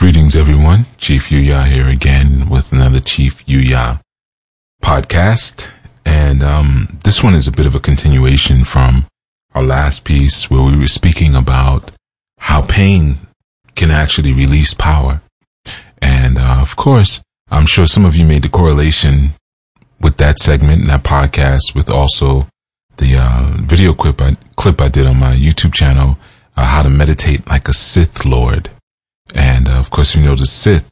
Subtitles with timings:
[0.00, 0.86] Greetings, everyone.
[0.96, 4.00] Chief Yuya here again with another Chief Yuya
[4.82, 5.68] podcast.
[6.06, 9.04] And um, this one is a bit of a continuation from
[9.54, 11.92] our last piece where we were speaking about
[12.38, 13.16] how pain
[13.74, 15.20] can actually release power.
[16.00, 17.20] And uh, of course,
[17.50, 19.32] I'm sure some of you made the correlation
[20.00, 22.48] with that segment and that podcast with also
[22.96, 26.16] the uh, video clip I, clip I did on my YouTube channel,
[26.56, 28.70] uh, how to meditate like a Sith Lord.
[29.34, 30.88] And uh, of course, you know, the Sith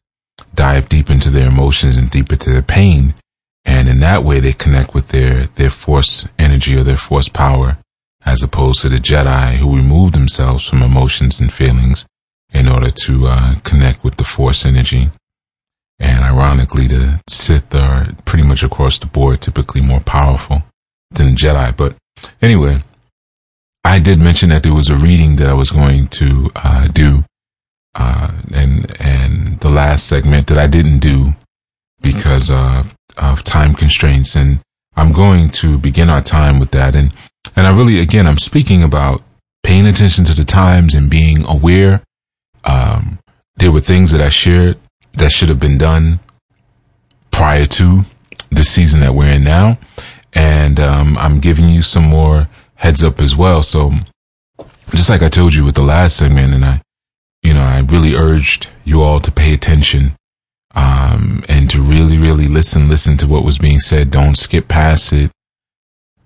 [0.54, 3.14] dive deep into their emotions and deep into their pain.
[3.64, 7.78] And in that way, they connect with their, their force energy or their force power,
[8.24, 12.06] as opposed to the Jedi who remove themselves from emotions and feelings
[12.52, 15.10] in order to uh, connect with the force energy.
[16.00, 20.62] And ironically, the Sith are pretty much across the board typically more powerful
[21.10, 21.76] than the Jedi.
[21.76, 21.96] But
[22.40, 22.82] anyway,
[23.84, 27.24] I did mention that there was a reading that I was going to uh, do
[27.98, 31.34] uh, and and the last segment that I didn't do
[32.00, 32.84] because uh,
[33.18, 34.60] of time constraints, and
[34.96, 36.94] I'm going to begin our time with that.
[36.94, 37.12] And
[37.56, 39.22] and I really, again, I'm speaking about
[39.64, 42.02] paying attention to the times and being aware.
[42.64, 43.18] Um,
[43.56, 44.78] there were things that I shared
[45.14, 46.20] that should have been done
[47.32, 48.02] prior to
[48.50, 49.76] the season that we're in now,
[50.34, 53.64] and um, I'm giving you some more heads up as well.
[53.64, 53.90] So,
[54.92, 56.80] just like I told you with the last segment, and I
[57.42, 60.12] you know, I really urged you all to pay attention
[60.74, 64.10] um, and to really, really listen, listen to what was being said.
[64.10, 65.30] Don't skip past it.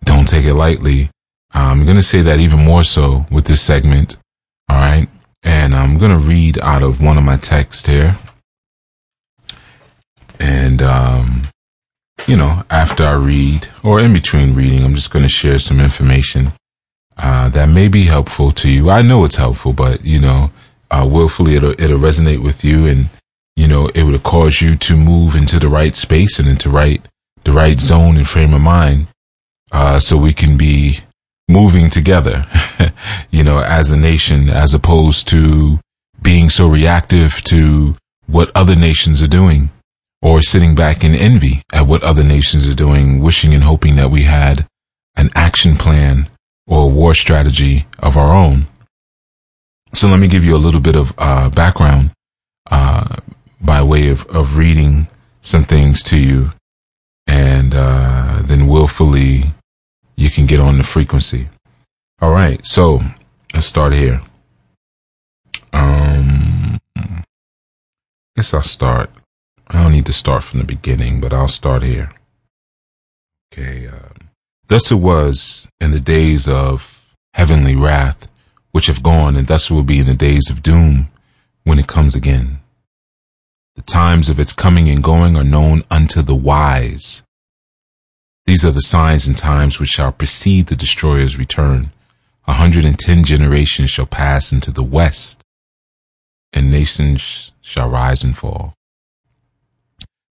[0.05, 1.11] Don't take it lightly.
[1.53, 4.17] I'm going to say that even more so with this segment.
[4.69, 5.09] All right.
[5.43, 8.17] And I'm going to read out of one of my texts here.
[10.41, 11.43] And, um,
[12.27, 15.81] you know, after I read or in between reading, I'm just going to share some
[15.81, 16.53] information,
[17.17, 18.91] uh, that may be helpful to you.
[18.91, 20.51] I know it's helpful, but you know,
[20.93, 23.09] uh, willfully it'll, it'll resonate with you and,
[23.57, 27.03] you know, it would cause you to move into the right space and into right,
[27.45, 29.09] the right zone and frame of mind.
[29.73, 30.99] Uh, so we can be
[31.49, 32.47] moving together,
[33.31, 35.79] you know, as a nation, as opposed to
[36.21, 37.95] being so reactive to
[38.27, 39.71] what other nations are doing
[40.23, 44.11] or sitting back in envy at what other nations are doing, wishing and hoping that
[44.11, 44.67] we had
[45.17, 46.29] an action plan
[46.67, 48.67] or a war strategy of our own.
[49.95, 52.13] So let me give you a little bit of uh, background
[52.71, 53.17] uh,
[53.61, 55.07] by way of, of reading
[55.43, 56.53] some things to you,
[57.27, 59.53] and uh, then willfully
[60.17, 61.49] you can get on the frequency.
[62.21, 63.01] All right, so
[63.55, 64.23] let's start here.
[65.73, 67.25] Um, I
[68.37, 69.11] guess I'll start.
[69.69, 72.13] I don't need to start from the beginning, but I'll start here.
[73.53, 73.89] Okay.
[73.89, 74.31] Um,
[74.69, 78.29] thus it was in the days of heavenly wrath
[78.73, 81.11] which have gone, and thus will be in the days of doom
[81.65, 82.59] when it comes again.
[83.77, 87.23] The times of its coming and going are known unto the wise.
[88.45, 91.93] These are the signs and times which shall precede the destroyer's return.
[92.47, 95.43] A hundred and ten generations shall pass into the west,
[96.53, 98.75] and nations shall rise and fall.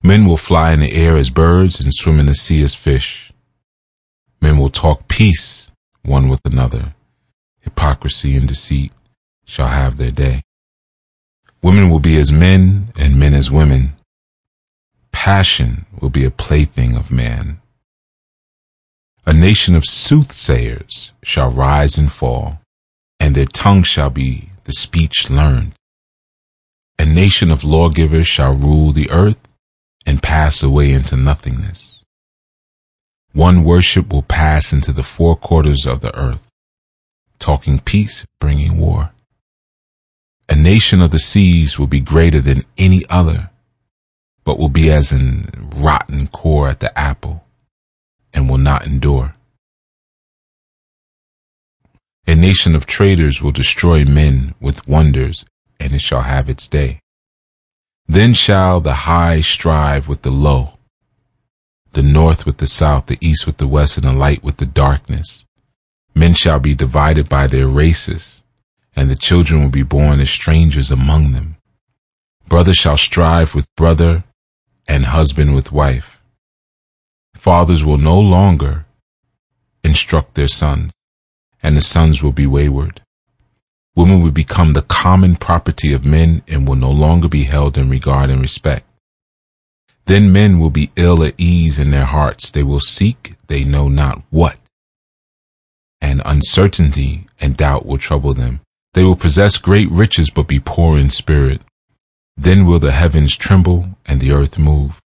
[0.04, 3.32] Men will fly in the air as birds and swim in the sea as fish.
[4.42, 5.72] Men will talk peace
[6.02, 6.96] one with another
[7.62, 8.92] hypocrisy and deceit
[9.46, 10.42] shall have their day.
[11.62, 13.94] Women will be as men and men as women.
[15.12, 17.62] Passion will be a plaything of man.
[19.26, 22.60] A nation of soothsayers shall rise and fall,
[23.20, 25.74] and their tongue shall be the speech learned.
[26.98, 29.40] A nation of lawgivers shall rule the earth
[30.06, 32.04] and pass away into nothingness.
[33.34, 36.51] One worship will pass into the four quarters of the earth
[37.42, 39.12] talking peace, bringing war.
[40.48, 43.50] A nation of the seas will be greater than any other,
[44.44, 47.44] but will be as an rotten core at the apple
[48.34, 49.34] and will not endure.
[52.28, 55.44] A nation of traitors will destroy men with wonders,
[55.80, 57.00] and it shall have its day.
[58.08, 60.78] Then shall the high strive with the low,
[61.94, 64.66] the north with the south, the east with the west, and the light with the
[64.66, 65.46] darkness.
[66.14, 68.44] Men shall be divided by their races,
[68.96, 71.58] and the children will be born as strangers among them.
[72.48, 74.24] Brother shall strive with brother,
[74.88, 76.22] and husband with wife.
[77.34, 78.86] Fathers will no longer
[79.84, 80.92] instruct their sons,
[81.64, 83.02] and the sons will be wayward.
[83.96, 87.90] Women will become the common property of men and will no longer be held in
[87.90, 88.86] regard and respect.
[90.06, 92.52] Then men will be ill at ease in their hearts.
[92.52, 94.58] They will seek they know not what
[96.02, 98.62] and uncertainty and doubt will trouble them.
[98.94, 101.62] They will possess great riches but be poor in spirit.
[102.36, 105.00] Then will the heavens tremble and the earth move.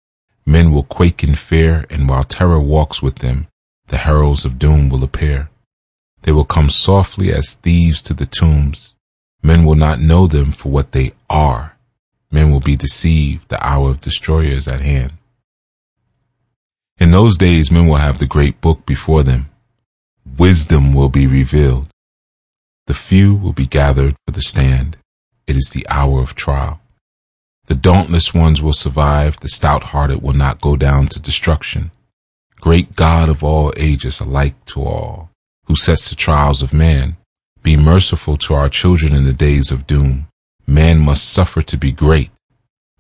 [0.44, 3.46] Men will quake in fear, and while terror walks with them,
[3.88, 5.50] the heralds of doom will appear.
[6.22, 8.94] They will come softly as thieves to the tombs.
[9.42, 11.76] Men will not know them for what they are.
[12.30, 13.48] Men will be deceived.
[13.48, 15.12] The hour of destroyer is at hand.
[16.98, 19.48] In those days, men will have the great book before them.
[20.38, 21.88] Wisdom will be revealed.
[22.87, 24.96] The few will be gathered for the stand.
[25.46, 26.81] It is the hour of trial.
[27.67, 29.38] The dauntless ones will survive.
[29.40, 31.90] The stout hearted will not go down to destruction.
[32.56, 35.31] Great God of all ages, alike to all,
[35.67, 37.17] who sets the trials of man,
[37.62, 40.28] be merciful to our children in the days of doom.
[40.67, 42.31] Man must suffer to be great,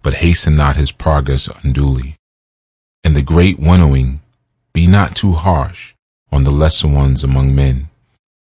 [0.02, 2.16] but hasten not his progress unduly.
[3.02, 4.20] In the great winnowing,
[4.74, 5.91] be not too harsh
[6.32, 7.88] on the lesser ones among men.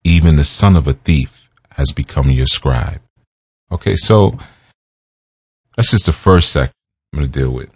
[0.03, 3.01] Even the son of a thief has become your scribe.
[3.71, 4.37] Okay, so
[5.75, 6.73] that's just the first section
[7.11, 7.69] I'm going to deal with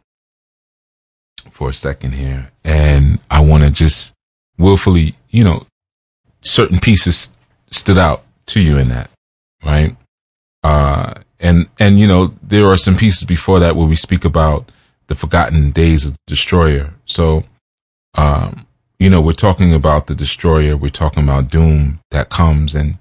[1.51, 2.51] for a second here.
[2.63, 4.13] And I want to just
[4.57, 5.65] willfully, you know,
[6.41, 7.31] certain pieces
[7.71, 9.09] stood out to you in that,
[9.63, 9.95] right?
[10.63, 14.71] Uh, and, and, you know, there are some pieces before that where we speak about
[15.07, 16.93] the forgotten days of the destroyer.
[17.05, 17.43] So,
[18.15, 18.66] um,
[18.99, 20.75] you know, we're talking about the destroyer.
[20.75, 22.97] We're talking about doom that comes and,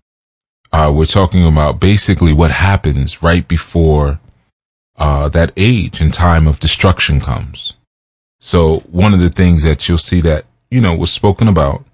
[0.73, 4.21] uh, we're talking about basically what happens right before,
[4.97, 7.75] uh, that age and time of destruction comes.
[8.41, 11.85] So one of the things that you'll see that, you know, was spoken about,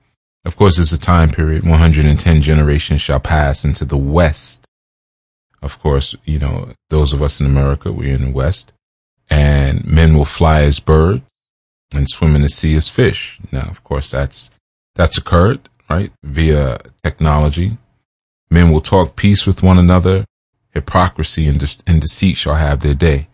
[0.45, 4.67] of course, is a time period, 110 generations shall pass into the West.
[5.63, 8.73] Of course, you know, those of us in America, we're in the West
[9.31, 11.23] and men will fly as birds
[11.95, 13.39] and swim in the sea as fish.
[13.51, 14.51] Now, of course, that's,
[14.95, 16.13] that's occurred, right?
[16.23, 17.79] Via technology.
[18.51, 20.25] Men will talk peace with one another.
[20.71, 23.29] Hypocrisy and, de- and deceit shall have their day.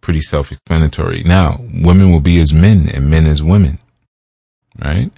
[0.00, 1.22] Pretty self-explanatory.
[1.22, 3.78] Now, women will be as men and men as women,
[4.78, 5.10] right?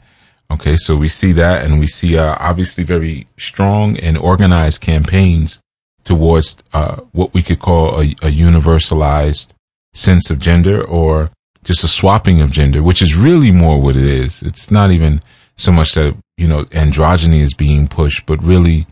[0.50, 0.76] Okay.
[0.76, 5.60] So we see that and we see, uh, obviously very strong and organized campaigns
[6.04, 9.48] towards, uh, what we could call a, a universalized
[9.92, 11.30] sense of gender or
[11.66, 14.40] just a swapping of gender, which is really more what it is.
[14.40, 15.20] It's not even
[15.56, 18.86] so much that, you know, androgyny is being pushed, but really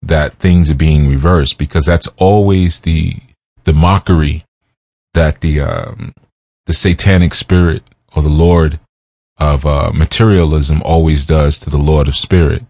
[0.00, 3.12] that things are being reversed because that's always the,
[3.64, 4.42] the mockery
[5.12, 6.14] that the, um,
[6.64, 7.82] the satanic spirit
[8.16, 8.80] or the Lord
[9.36, 12.64] of, uh, materialism always does to the Lord of spirit.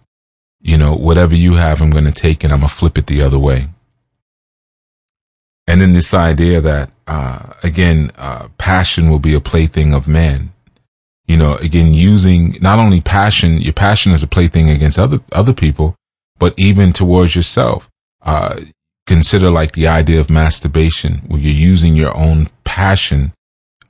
[0.60, 3.06] You know, whatever you have, I'm going to take and I'm going to flip it
[3.06, 3.68] the other way.
[5.66, 10.52] And then this idea that, uh, again, uh, passion will be a plaything of man.
[11.26, 15.54] You know, again, using not only passion, your passion is a plaything against other, other
[15.54, 15.96] people,
[16.38, 17.88] but even towards yourself.
[18.22, 18.60] Uh,
[19.06, 23.32] consider like the idea of masturbation where you're using your own passion,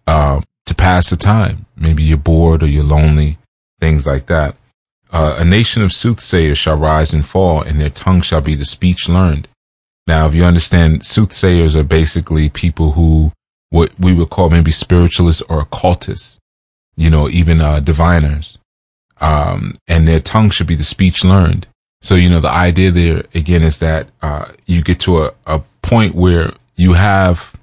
[0.06, 1.66] uh, to pass the time.
[1.76, 3.38] Maybe you're bored or you're lonely,
[3.80, 4.56] things like that.
[5.12, 8.64] Uh, a nation of soothsayers shall rise and fall, and their tongue shall be the
[8.64, 9.48] speech learned.
[10.06, 13.32] Now, if you understand, soothsayers are basically people who
[13.70, 16.38] what we would call maybe spiritualists or occultists,
[16.96, 18.56] you know, even uh, diviners.
[19.20, 21.66] Um, and their tongue should be the speech learned.
[22.00, 25.62] So, you know, the idea there again is that uh, you get to a, a
[25.82, 27.56] point where you have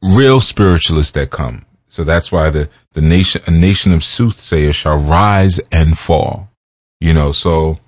[0.00, 1.64] real spiritualists that come.
[1.88, 6.50] So that's why the, the nation, a nation of soothsayers shall rise and fall.
[7.00, 7.78] You know, so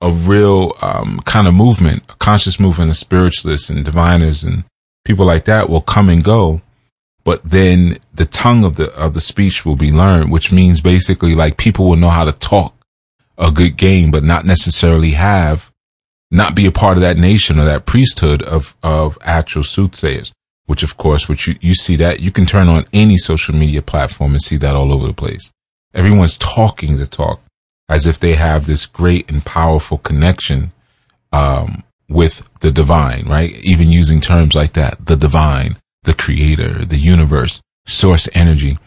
[0.00, 4.64] a real um, kind of movement, a conscious movement of spiritualists and diviners and
[5.04, 6.62] people like that will come and go.
[7.24, 11.34] But then the tongue of the of the speech will be learned, which means basically
[11.34, 12.74] like people will know how to talk
[13.36, 15.70] a good game, but not necessarily have
[16.30, 20.32] not be a part of that nation or that priesthood of of actual soothsayers.
[20.66, 23.82] Which of course, which you, you see that you can turn on any social media
[23.82, 25.50] platform and see that all over the place.
[25.92, 27.40] Everyone's talking the talk
[27.90, 30.70] as if they have this great and powerful connection
[31.32, 33.52] um, with the divine, right?
[33.56, 38.78] Even using terms like that, the divine, the creator, the universe, source energy.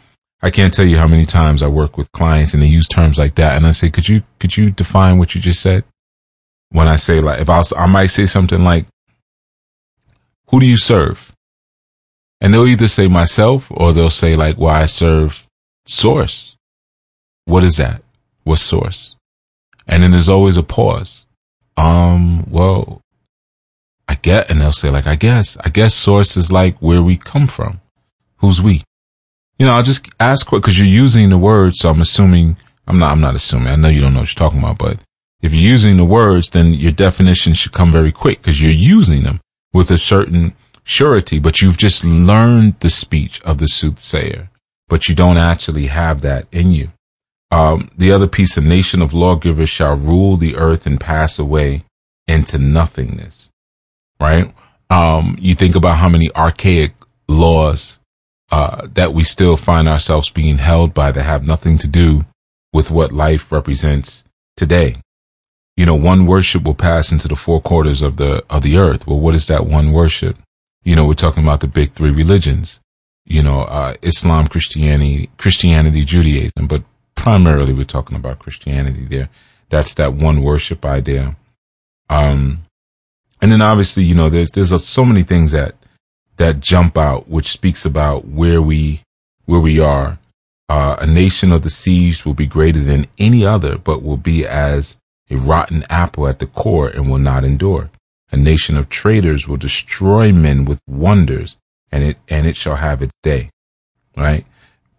[0.41, 3.19] I can't tell you how many times I work with clients and they use terms
[3.19, 3.57] like that.
[3.57, 5.83] And I say, could you, could you define what you just said?
[6.69, 8.85] When I say like, if I, was, I might say something like,
[10.47, 11.33] who do you serve?
[12.39, 15.45] And they'll either say myself or they'll say like, well, I serve
[15.85, 16.55] source.
[17.45, 18.01] What is that?
[18.43, 19.15] What source?
[19.87, 21.25] And then there's always a pause.
[21.77, 23.01] Um, well,
[24.07, 27.17] I get, and they'll say like, I guess, I guess source is like where we
[27.17, 27.81] come from.
[28.37, 28.83] Who's we?
[29.57, 31.75] You know, I'll just ask what, cause you're using the word.
[31.75, 32.57] So I'm assuming,
[32.87, 33.69] I'm not, I'm not assuming.
[33.69, 34.99] I know you don't know what you're talking about, but
[35.41, 39.23] if you're using the words, then your definition should come very quick because you're using
[39.23, 39.41] them
[39.73, 44.49] with a certain surety, but you've just learned the speech of the soothsayer,
[44.87, 46.89] but you don't actually have that in you.
[47.53, 51.83] Um, the other piece, a nation of lawgivers shall rule the earth and pass away
[52.27, 53.51] into nothingness.
[54.19, 54.51] Right?
[54.89, 56.93] Um, you think about how many archaic
[57.27, 57.99] laws
[58.51, 62.25] uh, that we still find ourselves being held by that have nothing to do
[62.73, 64.23] with what life represents
[64.57, 64.95] today.
[65.77, 69.05] You know, one worship will pass into the four quarters of the of the earth.
[69.05, 70.37] Well, what is that one worship?
[70.83, 72.79] You know, we're talking about the big three religions.
[73.25, 76.83] You know, uh, Islam, Christianity, Christianity, Judaism, but
[77.23, 79.29] primarily we're talking about Christianity there.
[79.69, 81.37] That's that one worship idea.
[82.09, 82.65] Um,
[83.41, 85.75] and then obviously, you know, there's, there's a, so many things that,
[86.35, 89.03] that jump out, which speaks about where we,
[89.45, 90.19] where we are.
[90.67, 94.45] Uh, a nation of the siege will be greater than any other, but will be
[94.45, 94.97] as
[95.29, 97.89] a rotten apple at the core and will not endure.
[98.33, 101.55] A nation of traitors will destroy men with wonders
[101.89, 103.49] and it, and it shall have its day.
[104.17, 104.45] Right?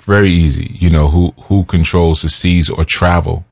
[0.05, 0.77] Very easy.
[0.79, 3.45] You know, who, who controls the seas or travel?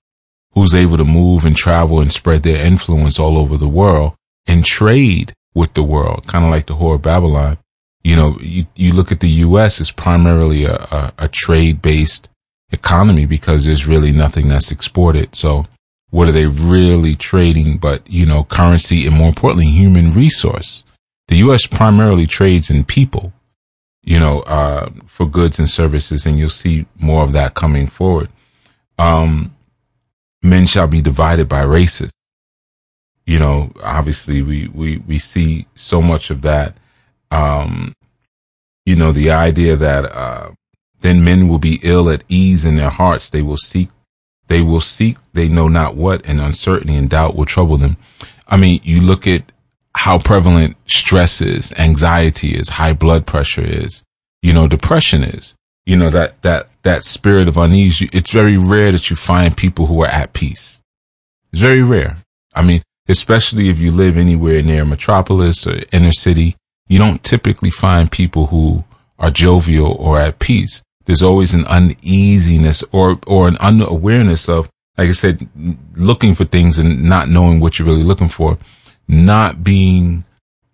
[0.53, 4.15] Who's able to move and travel and spread their influence all over the world
[4.47, 7.59] and trade with the world, kind of like the whore of Babylon.
[8.05, 9.81] You know, you, you look at the U.S.
[9.81, 12.29] as primarily a, a, a trade based
[12.71, 15.35] economy because there's really nothing that's exported.
[15.37, 15.67] So
[16.11, 20.85] what are they really trading but, you know, currency and more importantly, human resource?
[21.29, 21.67] The U.S.
[21.67, 23.33] primarily trades in people
[24.03, 28.29] you know, uh, for goods and services, and you'll see more of that coming forward.
[28.99, 29.55] Um,
[30.43, 32.13] men shall be divided by races.
[33.27, 36.77] You know, obviously we, we, we see so much of that.
[37.31, 37.95] Um,
[38.85, 40.51] you know, the idea that, uh,
[41.01, 43.31] then men will be ill at ease in their hearts.
[43.31, 43.89] They will seek,
[44.49, 47.97] they will seek, they know not what, and uncertainty and doubt will trouble them.
[48.49, 49.53] I mean, you look at
[49.95, 54.03] how prevalent stress is, anxiety is, high blood pressure is,
[54.41, 58.03] you know, depression is, you know, that, that, that spirit of unease.
[58.13, 60.81] It's very rare that you find people who are at peace.
[61.53, 62.19] It's very rare.
[62.55, 66.57] I mean, especially if you live anywhere near a metropolis or inner city,
[66.89, 68.85] you don't typically find people who
[69.19, 70.83] are jovial or at peace.
[71.05, 75.49] There's always an uneasiness or, or an unawareness of, like I said,
[75.95, 78.59] looking for things and not knowing what you're really looking for
[79.09, 80.25] not being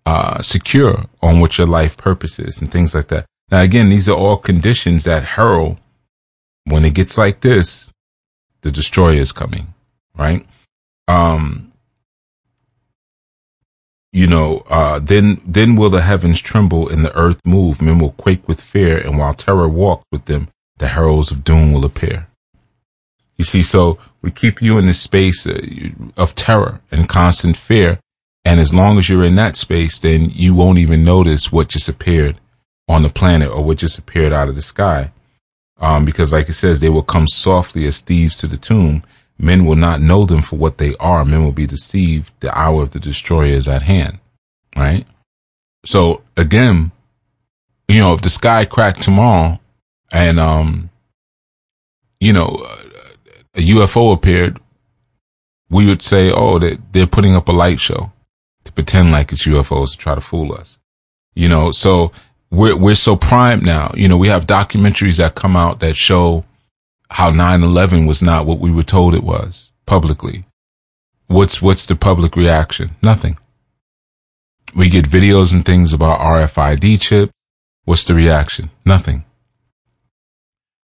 [0.05, 3.25] uh, secure on what your life purpose is and things like that.
[3.51, 5.77] Now, again, these are all conditions that herald
[6.65, 7.91] when it gets like this,
[8.61, 9.73] the destroyer is coming,
[10.15, 10.45] right?
[11.07, 11.71] Um,
[14.11, 17.81] you know, uh, then, then will the heavens tremble and the earth move.
[17.81, 18.97] Men will quake with fear.
[18.97, 22.27] And while terror walks with them, the heralds of doom will appear.
[23.37, 25.61] You see, so we keep you in this space uh,
[26.17, 27.99] of terror and constant fear
[28.49, 31.87] and as long as you're in that space, then you won't even notice what just
[31.87, 32.39] appeared
[32.87, 35.11] on the planet or what just appeared out of the sky.
[35.79, 39.03] Um, because like it says, they will come softly as thieves to the tomb.
[39.37, 41.23] Men will not know them for what they are.
[41.23, 42.33] Men will be deceived.
[42.39, 44.17] The hour of the destroyer is at hand.
[44.75, 45.05] Right.
[45.85, 46.91] So again,
[47.87, 49.59] you know, if the sky cracked tomorrow
[50.11, 50.89] and, um,
[52.19, 52.65] you know,
[53.53, 54.59] a UFO appeared,
[55.69, 58.11] we would say, oh, they're putting up a light show
[58.79, 60.77] pretend like it's UFOs to try to fool us.
[61.35, 62.13] You know, so
[62.49, 63.91] we're, we're so primed now.
[63.93, 66.45] You know, we have documentaries that come out that show
[67.09, 70.45] how 9-11 was not what we were told it was publicly.
[71.27, 72.91] What's, what's the public reaction?
[73.03, 73.37] Nothing.
[74.73, 77.31] We get videos and things about RFID chip.
[77.83, 78.69] What's the reaction?
[78.85, 79.25] Nothing.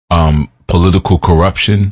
[0.10, 1.92] Um, political corruption?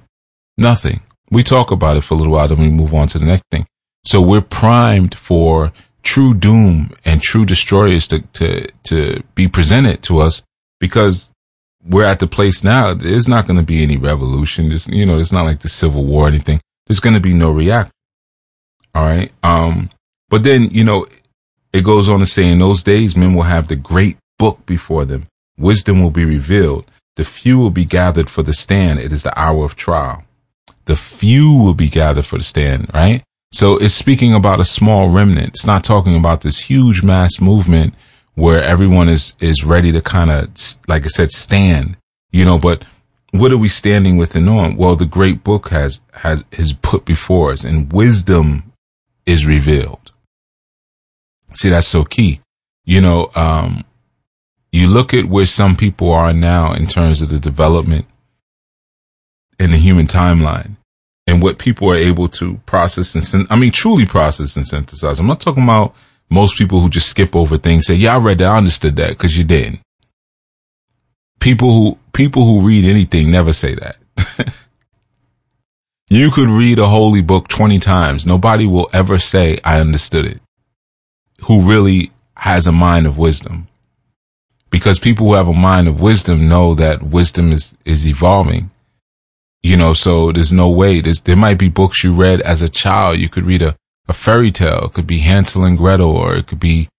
[0.58, 1.02] Nothing.
[1.30, 3.44] We talk about it for a little while, then we move on to the next
[3.52, 3.68] thing.
[4.04, 5.72] So we're primed for
[6.04, 10.44] true doom and true destroyers to, to, to be presented to us
[10.80, 11.32] because
[11.84, 12.94] we're at the place now.
[12.94, 14.70] There's not going to be any revolution.
[14.70, 16.60] There's, you know, it's not like the civil war or anything.
[16.88, 17.94] There's going to be no reaction.
[18.94, 19.32] All right.
[19.44, 19.90] Um,
[20.30, 21.06] but then, you know,
[21.74, 25.06] it goes on to say in those days, men will have the great book before
[25.06, 25.26] them.
[25.58, 26.90] Wisdom will be revealed.
[27.16, 29.00] The few will be gathered for the stand.
[29.00, 30.24] It is the hour of trial.
[30.86, 33.24] The few will be gathered for the stand, right?
[33.54, 35.50] So it's speaking about a small remnant.
[35.50, 37.94] It's not talking about this huge mass movement
[38.34, 40.50] where everyone is, is ready to kind of,
[40.88, 41.98] like I said, stand,
[42.32, 42.86] you know, but
[43.32, 44.78] what are we standing with and on?
[44.78, 48.72] Well, the great book has, has, is put before us and wisdom
[49.26, 50.12] is revealed.
[51.54, 52.40] See, that's so key.
[52.86, 53.84] You know, um,
[54.72, 58.06] you look at where some people are now in terms of the development
[59.60, 60.78] in the human timeline
[61.28, 65.20] and what people are able to process and, I mean, truly process and synthesize.
[65.20, 65.96] I'm not talking about
[66.30, 68.52] most people who just skip over things say, yeah, I read that.
[68.52, 69.80] I understood that because you didn't.
[71.40, 73.98] People who, people who read anything never say that.
[76.10, 78.26] you could read a holy book 20 times.
[78.26, 80.40] Nobody will ever say, I understood it.
[81.48, 83.68] Who really has a mind of wisdom.
[84.70, 88.72] Because people who have a mind of wisdom know that wisdom is, is evolving.
[89.64, 92.70] You know, so there's no way there's, there might be books you read as a
[92.70, 93.20] child.
[93.20, 93.76] You could read a,
[94.08, 94.86] a fairy tale.
[94.86, 96.90] It could be Hansel and Gretel or it could be,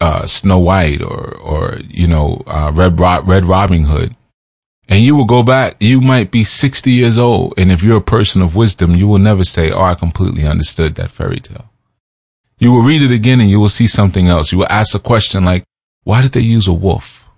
[0.00, 4.12] uh, Snow White or, or, you know, uh, Red, Red Robin Hood.
[4.88, 7.54] And you will go back, you might be 60 years old.
[7.56, 10.94] And if you're a person of wisdom, you will never say, Oh, I completely understood
[10.94, 11.70] that fairy tale.
[12.58, 14.52] You will read it again and you will see something else.
[14.52, 15.64] You will ask a question like,
[16.04, 17.28] why did they use a wolf?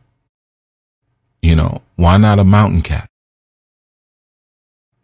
[1.42, 3.08] You know, why not a mountain cat?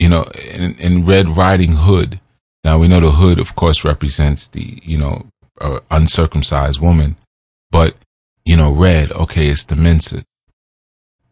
[0.04, 2.20] You know, in, in Red Riding Hood.
[2.62, 5.26] Now we know the hood, of course, represents the, you know,
[5.60, 7.16] uh, uncircumcised woman,
[7.70, 7.94] but,
[8.44, 10.24] you know, red, okay, it's the menses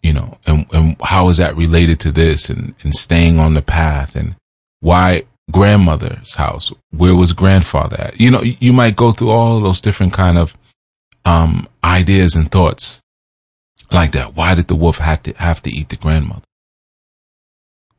[0.03, 3.63] you know, and, and how is that related to this and, and staying on the
[3.63, 4.35] path and
[4.81, 6.73] why grandmother's house?
[6.91, 8.21] Where was grandfather at?
[8.21, 10.57] You know, you might go through all those different kind of,
[11.25, 13.01] um, ideas and thoughts
[13.93, 14.35] like that.
[14.35, 16.43] Why did the wolf have to, have to eat the grandmother?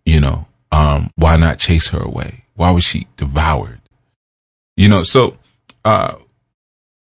[0.06, 2.46] You know, um, why not chase her away?
[2.56, 3.80] Why was she devoured?
[4.76, 5.38] You know, so,
[5.86, 6.16] uh,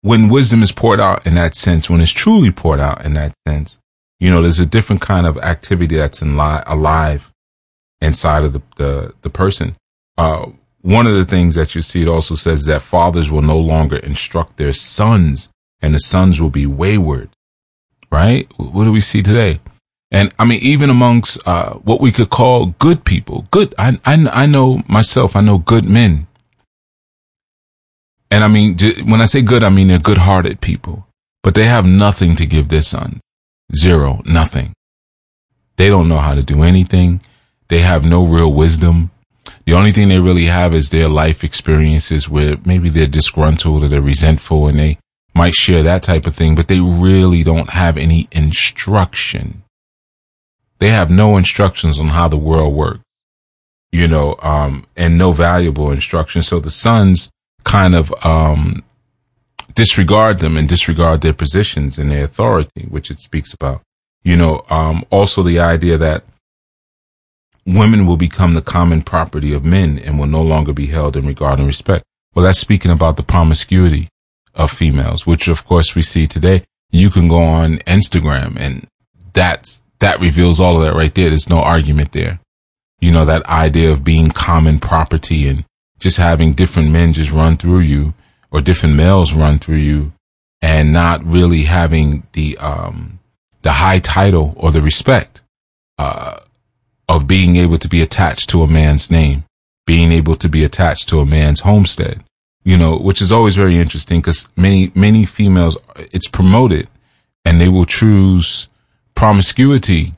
[0.02, 3.32] when wisdom is poured out in that sense, when it's truly poured out in that
[3.46, 3.78] sense,
[4.18, 7.32] you know, there's a different kind of activity that's in li- alive
[8.00, 9.76] inside of the, the, the person.
[10.18, 10.46] Uh,
[10.80, 13.98] one of the things that you see, it also says that fathers will no longer
[13.98, 15.48] instruct their sons
[15.80, 17.28] and the sons will be wayward,
[18.10, 18.50] right?
[18.56, 19.60] What do we see today?
[20.10, 24.26] And I mean, even amongst, uh, what we could call good people, good, I, I,
[24.32, 26.26] I know myself, I know good men.
[28.30, 31.06] And I mean, when I say good, I mean they're good hearted people,
[31.42, 33.20] but they have nothing to give their son.
[33.74, 34.72] Zero, nothing.
[35.76, 37.20] They don't know how to do anything.
[37.68, 39.10] They have no real wisdom.
[39.64, 43.88] The only thing they really have is their life experiences where maybe they're disgruntled or
[43.88, 44.98] they're resentful and they
[45.34, 49.62] might share that type of thing, but they really don't have any instruction.
[50.80, 53.00] They have no instructions on how the world works,
[53.92, 56.42] you know, um, and no valuable instruction.
[56.42, 57.30] So the sons
[57.64, 58.82] kind of, um,
[59.74, 63.82] disregard them and disregard their positions and their authority, which it speaks about.
[64.22, 66.24] You know, um, also the idea that
[67.66, 71.26] women will become the common property of men and will no longer be held in
[71.26, 72.04] regard and respect.
[72.34, 74.08] Well, that's speaking about the promiscuity
[74.54, 76.64] of females, which of course we see today.
[76.90, 78.86] You can go on Instagram and
[79.32, 81.28] that's, that reveals all of that right there.
[81.28, 82.40] There's no argument there.
[83.00, 85.64] You know, that idea of being common property and
[85.98, 88.14] just having different men just run through you
[88.50, 90.12] or different males run through you
[90.60, 93.20] and not really having the, um,
[93.62, 95.42] the high title or the respect,
[95.98, 96.38] uh,
[97.08, 99.44] of being able to be attached to a man's name,
[99.86, 102.22] being able to be attached to a man's homestead,
[102.62, 106.88] you know, which is always very interesting because many, many females, it's promoted
[107.44, 108.68] and they will choose
[109.20, 110.14] promiscuity,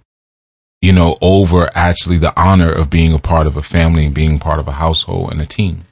[0.81, 4.39] you know, over actually the honor of being a part of a family and being
[4.39, 5.85] part of a household and a team,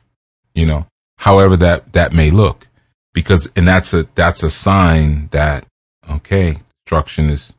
[0.55, 0.87] you know
[1.21, 2.67] however that, that may look.
[3.13, 5.65] Because, and that's a, that's a sign that,
[6.09, 7.55] okay, destruction is,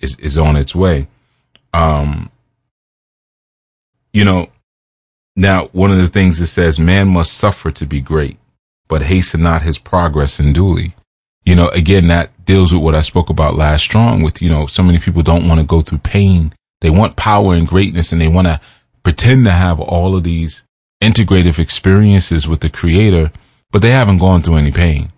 [0.00, 1.06] is, is on its way.
[1.72, 2.30] Um,
[4.12, 4.48] you know,
[5.36, 8.38] now one of the things it says, man must suffer to be great,
[8.88, 10.94] but hasten not his progress unduly.
[11.46, 14.66] You know, again, that deals with what I spoke about last strong with, you know,
[14.66, 16.52] so many people don't want to go through pain.
[16.80, 18.60] They want power and greatness and they want to
[19.04, 20.66] pretend to have all of these
[21.00, 23.30] integrative experiences with the creator,
[23.70, 25.12] but they haven't gone through any pain.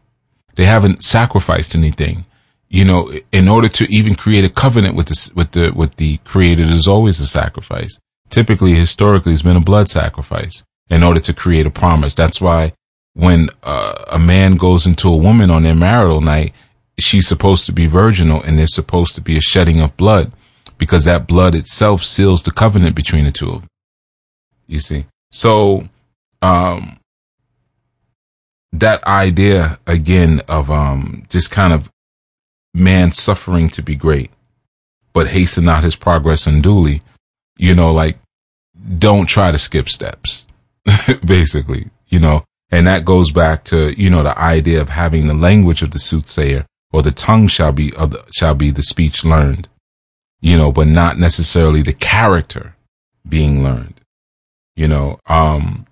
[0.57, 2.27] They haven't sacrificed anything.
[2.69, 6.19] You know, in order to even create a covenant with the, with the, with the
[6.19, 7.99] creator, there's always a sacrifice.
[8.29, 12.13] Typically, historically, it's been a blood sacrifice in order to create a promise.
[12.13, 12.75] That's why
[13.19, 16.55] when uh, a man goes into a woman on their marital night,
[17.01, 20.33] she's supposed to be virginal and there's supposed to be a shedding of blood
[20.79, 23.71] because that blood itself seals the covenant between the two of them.
[24.69, 25.07] You see?
[25.33, 25.89] So,
[26.43, 27.01] um,
[28.71, 31.91] that idea again of, um, just kind of
[32.73, 34.31] man suffering to be great,
[35.13, 37.03] but hasten not his progress unduly,
[37.57, 38.17] you know, like
[38.97, 40.47] don't try to skip steps,
[41.25, 45.35] basically, you know, and that goes back to, you know, the idea of having the
[45.35, 49.69] language of the soothsayer or the tongue shall be, the, shall be the speech learned,
[50.41, 52.75] you know, but not necessarily the character
[53.29, 53.99] being learned
[54.79, 55.87] you know, um,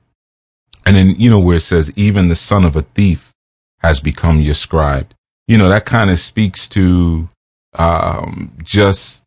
[0.87, 3.33] and then, you know, where it says, even the son of a thief
[3.81, 5.13] has become your scribe.
[5.49, 7.29] You know, that kind of speaks to,
[7.75, 9.25] um, just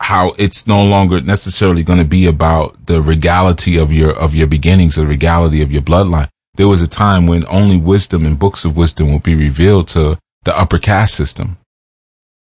[0.00, 4.46] how it's no longer necessarily going to be about the regality of your, of your
[4.46, 6.30] beginnings, the regality of your bloodline.
[6.56, 10.18] There was a time when only wisdom and books of wisdom would be revealed to
[10.44, 11.58] the upper caste system.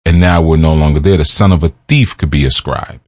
[0.05, 1.17] And now we're no longer there.
[1.17, 2.99] The son of a thief could be a scribe.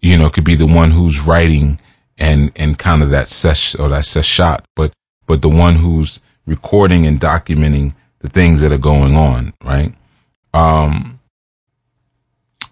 [0.00, 1.80] You know, could be the one who's writing
[2.18, 4.92] and, and kind of that sesh or that shot, but,
[5.26, 9.94] but the one who's recording and documenting the things that are going on, right?
[10.52, 11.20] Um,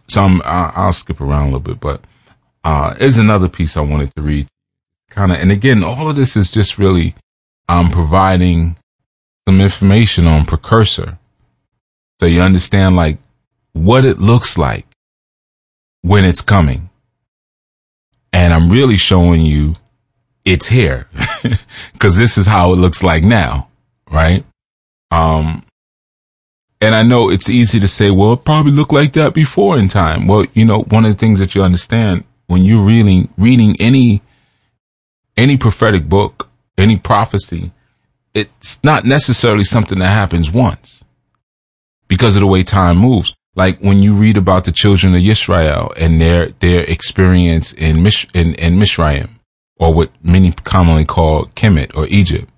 [0.09, 2.03] so I'm, I'll skip around a little bit, but,
[2.65, 4.49] uh, there's another piece I wanted to read
[5.11, 7.15] kind of, and again, all of this is just really,
[7.69, 8.77] um, providing
[9.47, 11.19] some information on precursor.
[12.21, 13.19] So you understand like
[13.73, 14.87] what it looks like
[16.03, 16.91] when it's coming.
[18.33, 19.77] And I'm really showing you
[20.45, 21.09] it's here
[21.93, 23.69] because this is how it looks like now.
[24.11, 24.45] Right.
[25.11, 25.65] Um,
[26.81, 29.89] and I know it's easy to say, well, it probably looked like that before in
[29.89, 30.27] time.
[30.27, 34.23] Well, you know, one of the things that you understand when you're reading, reading any,
[35.37, 36.46] any prophetic book,
[36.79, 37.73] any prophecy,
[38.35, 41.05] it's not necessarily something that happens once
[42.09, 43.35] because of the way time moves.
[43.55, 48.29] Like when you read about the children of Israel and their, their experience in Mish,
[48.35, 49.31] in, in Mishraim,
[49.79, 52.51] or what many commonly call Kemet or Egypt.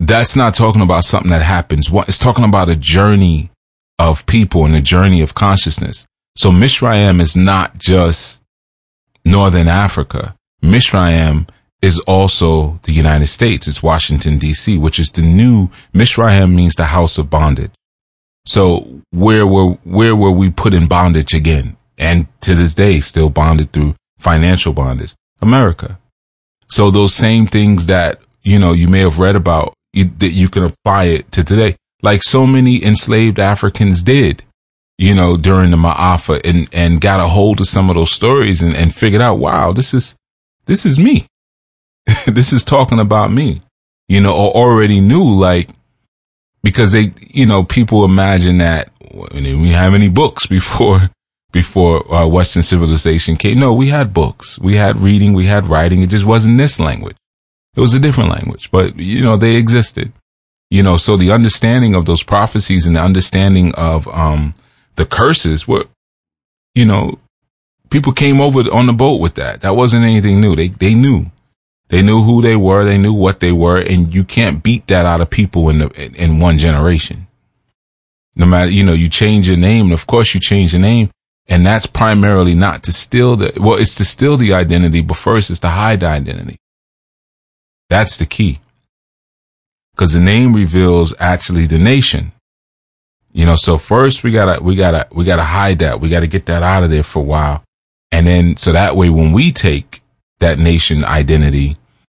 [0.00, 1.90] That's not talking about something that happens.
[1.92, 3.50] It's talking about a journey
[3.98, 6.06] of people and a journey of consciousness.
[6.36, 8.42] So Mishraim is not just
[9.24, 10.36] Northern Africa.
[10.62, 11.48] Mishraim
[11.80, 13.68] is also the United States.
[13.68, 17.70] It's Washington DC, which is the new Mishraim means the house of bondage.
[18.44, 21.76] So where were, where were we put in bondage again?
[21.96, 25.98] And to this day, still bonded through financial bondage, America.
[26.68, 30.48] So those same things that, you know, you may have read about you, that you
[30.48, 34.42] can apply it to today, like so many enslaved Africans did,
[34.96, 38.62] you know, during the Ma'afa and, and got a hold of some of those stories
[38.62, 40.16] and, and figured out, wow, this is,
[40.66, 41.26] this is me.
[42.26, 43.60] this is talking about me,
[44.08, 45.70] you know, or already knew like,
[46.62, 48.90] because they, you know, people imagine that
[49.32, 51.02] we have any books before,
[51.52, 53.58] before uh, Western civilization came.
[53.58, 54.58] No, we had books.
[54.58, 55.32] We had reading.
[55.32, 56.02] We had writing.
[56.02, 57.16] It just wasn't this language.
[57.76, 60.12] It was a different language, but you know, they existed,
[60.70, 64.54] you know, so the understanding of those prophecies and the understanding of, um,
[64.96, 65.84] the curses were,
[66.74, 67.18] you know,
[67.90, 69.60] people came over on the boat with that.
[69.60, 70.56] That wasn't anything new.
[70.56, 71.26] They, they knew.
[71.88, 72.84] They knew who they were.
[72.84, 73.78] They knew what they were.
[73.78, 77.26] And you can't beat that out of people in the, in one generation.
[78.36, 79.86] No matter, you know, you change your name.
[79.86, 81.10] And Of course you change the name.
[81.46, 85.50] And that's primarily not to steal the, well, it's to steal the identity, but first
[85.50, 86.58] it's to hide the identity.
[87.88, 88.60] That's the key.
[89.96, 92.32] Cause the name reveals actually the nation.
[93.32, 96.00] You know, so first we gotta, we gotta, we gotta hide that.
[96.00, 97.64] We gotta get that out of there for a while.
[98.12, 100.02] And then, so that way when we take
[100.40, 101.76] that nation identity,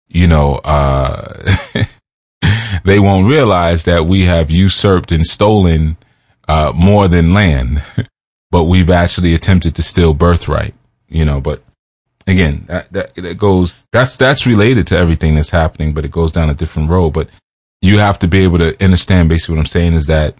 [0.08, 1.54] you know, uh,
[2.84, 5.96] they won't realize that we have usurped and stolen,
[6.48, 7.82] uh, more than land,
[8.50, 10.74] but we've actually attempted to steal birthright,
[11.08, 11.62] you know, but
[12.26, 16.32] again, that, that, that goes, that's, that's related to everything that's happening, but it goes
[16.32, 17.10] down a different road.
[17.10, 17.28] But
[17.80, 20.34] you have to be able to understand basically what I'm saying is that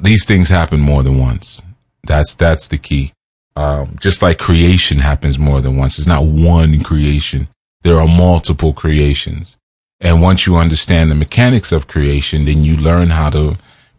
[0.00, 1.62] these things happen more than once.
[2.04, 3.12] That's, that's the key.
[3.56, 5.98] Um, just like creation happens more than once.
[5.98, 7.48] It's not one creation.
[7.82, 9.56] There are multiple creations.
[9.98, 13.56] And once you understand the mechanics of creation, then you learn how to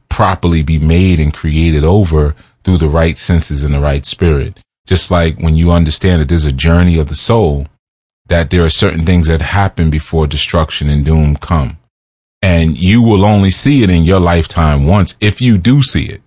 [0.09, 4.59] properly be made and created over through the right senses and the right spirit.
[4.85, 7.67] Just like when you understand that there's a journey of the soul,
[8.27, 11.77] that there are certain things that happen before destruction and doom come.
[12.43, 16.21] And you will only see it in your lifetime once if you do see it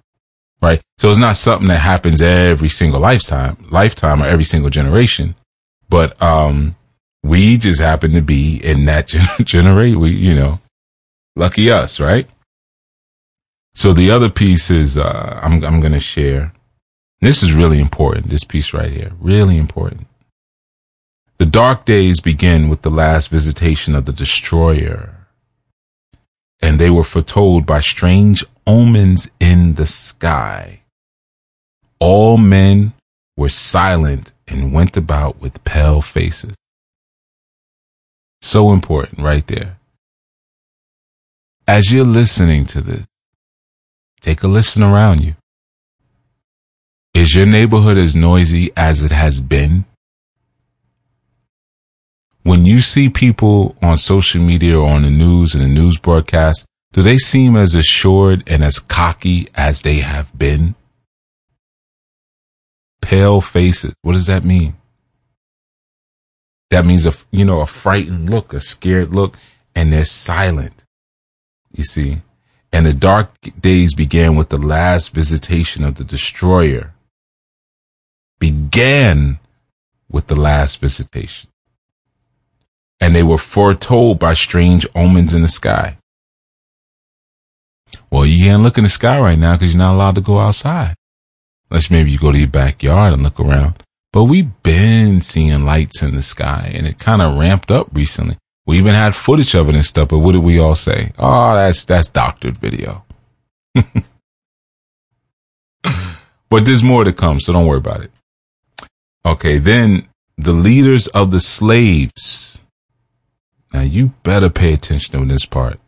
[0.60, 0.80] right?
[0.98, 5.34] So it's not something that happens every single lifetime, lifetime or every single generation.
[5.88, 6.76] But, um,
[7.22, 9.06] we just happen to be in that
[9.44, 10.00] generation.
[10.00, 10.60] We, you know,
[11.36, 12.28] lucky us, right?
[13.74, 16.52] So the other piece is, uh, I'm, I'm going to share.
[17.20, 18.28] This is really important.
[18.28, 20.06] This piece right here, really important.
[21.38, 25.19] The dark days begin with the last visitation of the destroyer
[26.60, 30.82] and they were foretold by strange omens in the sky.
[31.98, 32.92] All men
[33.36, 36.54] were silent and went about with pale faces.
[38.42, 39.78] So important right there.
[41.66, 43.06] As you're listening to this,
[44.20, 45.34] take a listen around you.
[47.14, 49.84] Is your neighborhood as noisy as it has been?
[52.42, 56.66] When you see people on social media or on the news and the news broadcast
[56.92, 60.74] do they seem as assured and as cocky as they have been?
[63.00, 63.94] Pale faces.
[64.02, 64.76] What does that mean?
[66.70, 69.36] That means a, you know, a frightened look, a scared look,
[69.74, 70.84] and they're silent.
[71.72, 72.22] You see?
[72.72, 76.92] And the dark days began with the last visitation of the destroyer.
[78.38, 79.38] Began
[80.08, 81.49] with the last visitation.
[83.00, 85.96] And they were foretold by strange omens in the sky.
[88.10, 90.38] Well, you can't look in the sky right now because you're not allowed to go
[90.38, 90.94] outside.
[91.70, 93.82] Unless maybe you go to your backyard and look around.
[94.12, 98.36] But we've been seeing lights in the sky and it kind of ramped up recently.
[98.66, 101.12] We even had footage of it and stuff, but what did we all say?
[101.18, 103.04] Oh, that's, that's doctored video.
[103.74, 103.84] but
[106.50, 108.10] there's more to come, so don't worry about it.
[109.24, 112.59] Okay, then the leaders of the slaves.
[113.72, 115.78] Now you better pay attention to this part.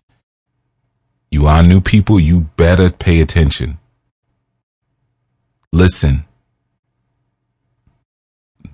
[1.30, 3.78] You are new people, you better pay attention.
[5.72, 6.24] Listen.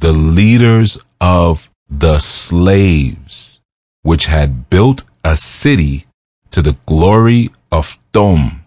[0.00, 3.60] The leaders of the slaves,
[4.02, 6.06] which had built a city
[6.50, 8.64] to the glory of Thom,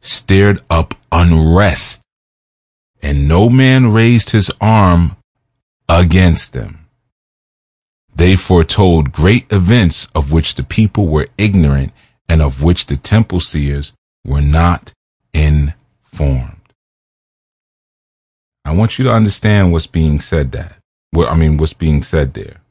[0.00, 2.02] stirred up unrest,
[3.02, 5.16] and no man raised his arm
[5.88, 6.85] against them.
[8.16, 11.92] They foretold great events of which the people were ignorant
[12.28, 13.92] and of which the temple seers
[14.24, 14.94] were not
[15.34, 16.72] informed.
[18.64, 20.78] I want you to understand what's being said that.
[21.12, 22.62] Well, I mean, what's being said there.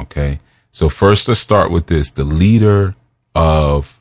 [0.00, 0.38] Okay.
[0.70, 2.12] So first let's start with this.
[2.12, 2.94] The leader
[3.34, 4.00] of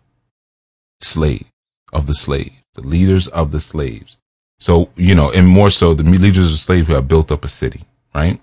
[1.01, 1.49] slaves,
[1.91, 4.17] of the slaves, the leaders of the slaves.
[4.59, 7.47] So, you know, and more so the leaders of slaves who have built up a
[7.47, 8.39] city, right?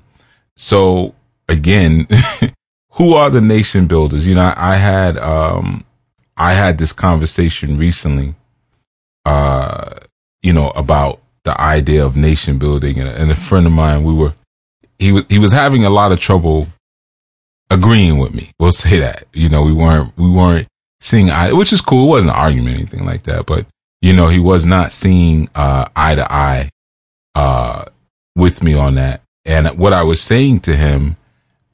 [0.57, 1.14] So
[1.49, 2.07] again,
[2.92, 4.27] who are the nation builders?
[4.27, 5.85] You know, I had, um,
[6.37, 8.35] I had this conversation recently,
[9.25, 9.95] uh,
[10.42, 14.14] you know, about the idea of nation building and, and a friend of mine, we
[14.14, 14.35] were,
[14.99, 16.69] he was, he was having a lot of trouble
[17.71, 18.51] agreeing with me.
[18.59, 20.69] We'll say that, you know, we weren't, we weren't
[21.01, 22.07] seeing eye, which is cool.
[22.07, 23.66] It wasn't an argument anything like that, but
[24.03, 26.71] you know, he was not seeing, uh, eye to eye,
[27.35, 27.85] uh,
[28.35, 29.23] with me on that.
[29.47, 31.17] And what I was saying to him,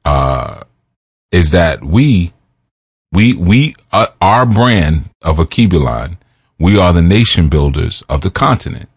[0.04, 0.62] uh,
[1.32, 2.32] is that we,
[3.10, 6.18] we, we, uh, our brand of Akibulan,
[6.58, 8.88] we are the nation builders of the continent.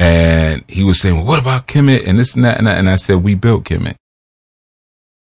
[0.00, 2.78] And he was saying, well, what about Kemet and this and that and that?
[2.78, 3.96] And I said, we built Kemet.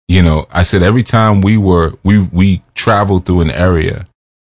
[0.08, 4.06] You know, I said every time we were, we, we traveled through an area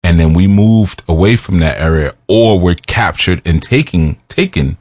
[0.03, 4.77] and then we moved away from that area or were captured and taken, taken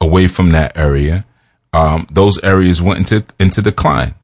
[0.00, 1.24] away from that area.
[1.72, 4.14] Um, those areas went into, into decline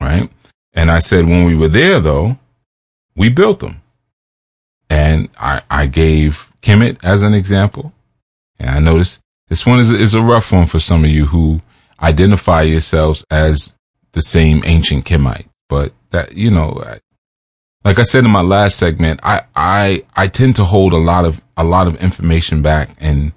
[0.00, 0.30] right?
[0.72, 2.38] And I said, when we were there though,
[3.14, 3.82] we built them.
[4.88, 7.92] And I, I gave Kemet as an example.
[8.58, 11.60] And I noticed this one is, is a rough one for some of you who
[12.00, 13.74] identify yourselves as
[14.12, 15.48] the same ancient Kemite.
[15.68, 16.82] But that, you know,
[17.84, 21.24] like I said in my last segment, I, I, I tend to hold a lot
[21.24, 23.32] of, a lot of information back and,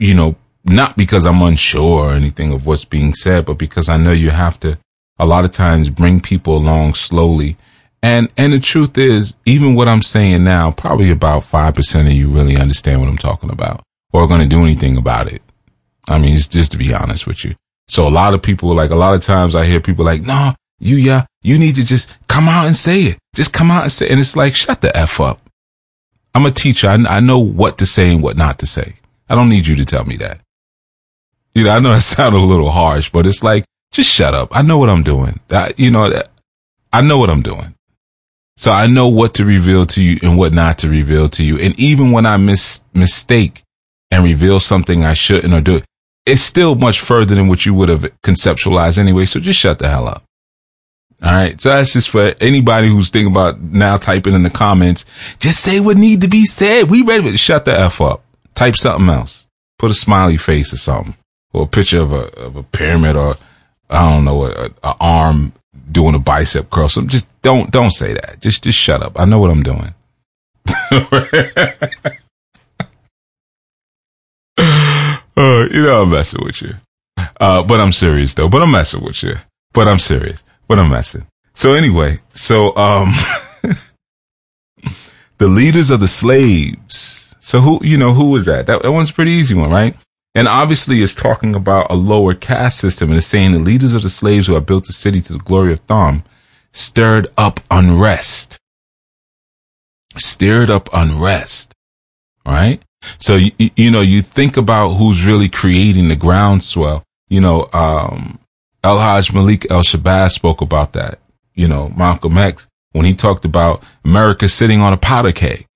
[0.00, 3.96] you know, not because I'm unsure or anything of what's being said, but because I
[3.96, 4.78] know you have to
[5.18, 7.56] a lot of times bring people along slowly.
[8.02, 12.28] And, and the truth is, even what I'm saying now, probably about 5% of you
[12.28, 15.42] really understand what I'm talking about or are going to do anything about it.
[16.08, 17.54] I mean, it's just to be honest with you.
[17.88, 20.54] So a lot of people, like a lot of times I hear people like, no,
[20.78, 23.18] you, yeah, you need to just come out and say it.
[23.34, 24.12] Just come out and say it.
[24.12, 25.40] And it's like, shut the F up.
[26.34, 26.88] I'm a teacher.
[26.88, 28.96] I, I know what to say and what not to say.
[29.28, 30.40] I don't need you to tell me that.
[31.58, 34.50] You know, I know sounded a little harsh, but it's like, just shut up.
[34.52, 35.40] I know what I'm doing.
[35.50, 36.22] I, you know,
[36.92, 37.74] I know what I'm doing.
[38.56, 41.58] So I know what to reveal to you and what not to reveal to you.
[41.58, 43.62] And even when I mis- mistake
[44.10, 45.80] and reveal something I shouldn't or do,
[46.26, 49.24] it's still much further than what you would have conceptualized anyway.
[49.24, 50.22] So just shut the hell up.
[51.22, 51.60] All right.
[51.60, 55.04] So that's just for anybody who's thinking about now typing in the comments.
[55.40, 56.88] Just say what need to be said.
[56.90, 58.24] We ready to shut the F up.
[58.54, 59.48] Type something else.
[59.78, 61.16] Put a smiley face or something
[61.52, 63.36] or a picture of a, of a pyramid or
[63.90, 65.52] I don't know, a, a arm
[65.90, 66.88] doing a bicep curl.
[66.88, 68.40] So just don't, don't say that.
[68.40, 69.18] Just, just shut up.
[69.18, 69.94] I know what I'm doing.
[74.58, 76.74] uh, you know, I'm messing with you.
[77.40, 79.36] Uh, but I'm serious though, but I'm messing with you,
[79.72, 81.26] but I'm serious, but I'm messing.
[81.54, 83.12] So anyway, so, um,
[85.38, 87.34] the leaders of the slaves.
[87.40, 88.66] So who, you know, who was that?
[88.66, 89.96] That, that one's pretty easy one, right?
[90.34, 94.02] And obviously it's talking about a lower caste system and it's saying the leaders of
[94.02, 96.22] the slaves who have built the city to the glory of Thom
[96.72, 98.58] stirred up unrest.
[100.16, 101.72] Stirred up unrest.
[102.46, 102.82] Right?
[103.18, 107.04] So, you, you know, you think about who's really creating the groundswell.
[107.28, 108.38] You know, um,
[108.82, 111.20] El Hajj Malik El Shabazz spoke about that.
[111.54, 115.66] You know, Malcolm X, when he talked about America sitting on a powder keg.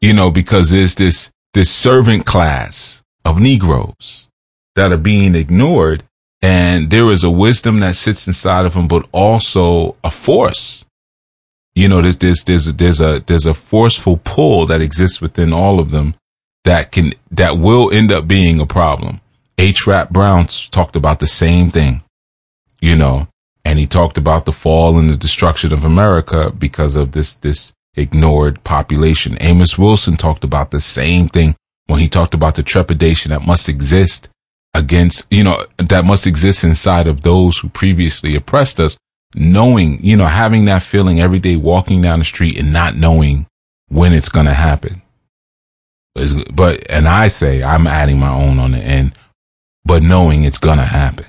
[0.00, 4.28] You know, because there's this, this servant class of Negroes
[4.76, 6.04] that are being ignored.
[6.40, 10.84] And there is a wisdom that sits inside of them, but also a force.
[11.74, 15.52] You know, there's, there's, there's, a, there's a, there's a forceful pull that exists within
[15.52, 16.14] all of them
[16.64, 19.20] that can, that will end up being a problem.
[19.58, 19.86] H.
[19.86, 22.02] Rap Brown talked about the same thing,
[22.80, 23.28] you know,
[23.64, 27.72] and he talked about the fall and the destruction of America because of this, this
[27.94, 29.36] ignored population.
[29.40, 33.68] Amos Wilson talked about the same thing when he talked about the trepidation that must
[33.68, 34.28] exist
[34.74, 38.96] against, you know, that must exist inside of those who previously oppressed us,
[39.34, 43.46] knowing, you know, having that feeling every day walking down the street and not knowing
[43.88, 45.02] when it's going to happen.
[46.52, 49.12] But, and I say, I'm adding my own on the end
[49.86, 51.26] but knowing it's going to happen.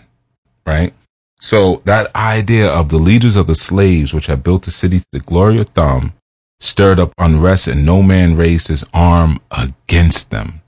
[0.65, 0.93] Right.
[1.39, 5.05] So that idea of the leaders of the slaves, which have built the city to
[5.11, 6.13] the glory of Thom,
[6.59, 10.61] stirred up unrest and no man raised his arm against them.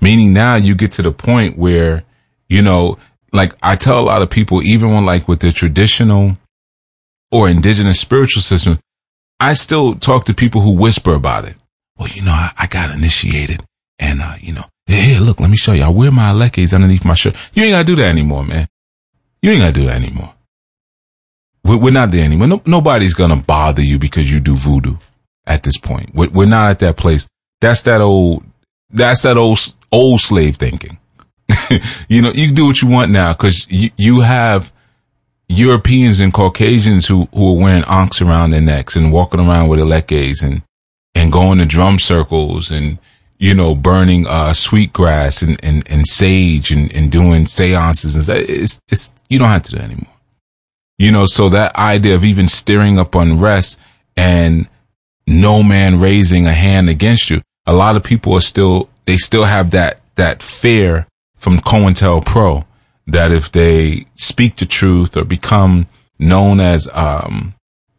[0.00, 2.04] Meaning now you get to the point where,
[2.48, 2.98] you know,
[3.32, 6.36] like I tell a lot of people, even when like with the traditional
[7.30, 8.78] or indigenous spiritual system,
[9.40, 11.56] I still talk to people who whisper about it.
[11.98, 13.62] Well, you know, I, I got initiated
[13.98, 15.84] and, uh, you know, Hey, look, let me show you.
[15.84, 17.36] I wear my lekes underneath my shirt.
[17.54, 18.66] You ain't gotta do that anymore, man.
[19.40, 20.34] You ain't gotta do that anymore.
[21.64, 22.48] We're, we're not there anymore.
[22.48, 24.96] No, nobody's gonna bother you because you do voodoo
[25.46, 26.14] at this point.
[26.14, 27.28] We're, not at that place.
[27.60, 28.44] That's that old,
[28.90, 29.58] that's that old,
[29.90, 30.98] old slave thinking.
[32.08, 34.72] you know, you can do what you want now because you, you have
[35.48, 39.80] Europeans and Caucasians who, who are wearing ankhs around their necks and walking around with
[39.80, 40.62] lekes and,
[41.14, 42.98] and going to drum circles and,
[43.38, 48.80] you know, burning uh, sweetgrass and, and, and sage and, and doing seances and it's
[48.88, 50.14] it's you don't have to do that anymore.
[50.98, 53.80] You know, so that idea of even stirring up unrest
[54.16, 54.68] and
[55.26, 59.44] no man raising a hand against you, a lot of people are still they still
[59.44, 61.06] have that that fear
[61.36, 62.64] from COINTELPRO
[63.06, 65.86] that if they speak the truth or become
[66.18, 67.54] known as um,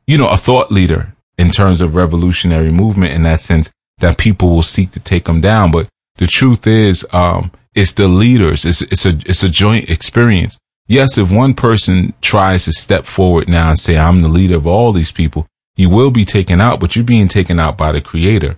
[0.08, 4.50] you know, a thought leader in terms of revolutionary movement in that sense, that people
[4.50, 5.72] will seek to take them down.
[5.72, 8.66] But the truth is, um, it's the leaders.
[8.66, 10.58] It's, it's a, it's a joint experience.
[10.88, 14.68] Yes, if one person tries to step forward now and say, I'm the leader of
[14.68, 18.02] all these people, you will be taken out, but you're being taken out by the
[18.02, 18.58] creator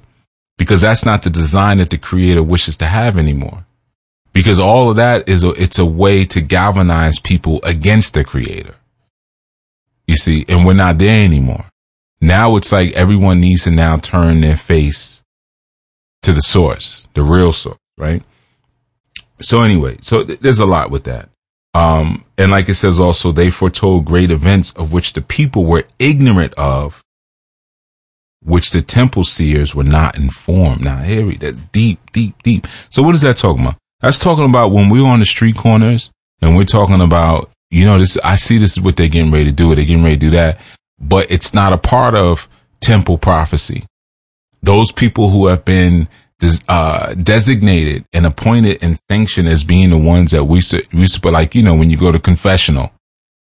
[0.58, 3.66] because that's not the design that the creator wishes to have anymore.
[4.34, 8.76] Because all of that is a, it's a way to galvanize people against the creator.
[10.08, 11.66] You see, and we're not there anymore.
[12.20, 15.24] Now it's like everyone needs to now turn their face
[16.24, 18.24] to the source, the real source, right?
[19.42, 21.30] So anyway, so th- there's a lot with that.
[21.74, 25.86] Um, and like it says also, they foretold great events of which the people were
[26.00, 27.04] ignorant of,
[28.46, 30.84] which the temple seers were not informed.
[30.84, 32.68] Now, here that's deep, deep, deep.
[32.90, 33.78] So what is that talking about?
[34.02, 37.98] That's talking about when we're on the street corners and we're talking about, you know,
[37.98, 39.74] this, I see this is what they're getting ready to do.
[39.74, 40.62] They're getting ready to do that,
[41.00, 42.48] but it's not a part of
[42.80, 43.86] temple prophecy
[44.66, 46.08] those people who have been
[46.68, 50.62] uh, designated and appointed and sanctioned as being the ones that we
[50.94, 52.92] we but like you know when you go to confessional,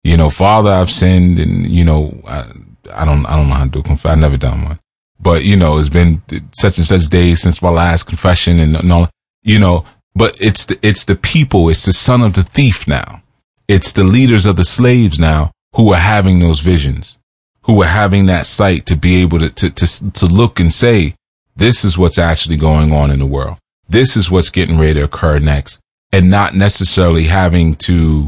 [0.04, 2.46] you know, Father, I've sinned, and you know, I,
[2.94, 4.12] I don't I don't know how to do confess.
[4.12, 4.80] I've never done one,
[5.19, 6.21] but you know, it's been
[6.54, 9.10] such and such days since my last confession, and, and all
[9.43, 9.86] you know.
[10.15, 13.23] But it's the it's the people, it's the son of the thief now,
[13.67, 17.17] it's the leaders of the slaves now who are having those visions
[17.63, 21.15] who are having that sight to be able to, to, to, to look and say,
[21.56, 23.58] this is what's actually going on in the world.
[23.88, 25.80] This is what's getting ready to occur next
[26.12, 28.28] and not necessarily having to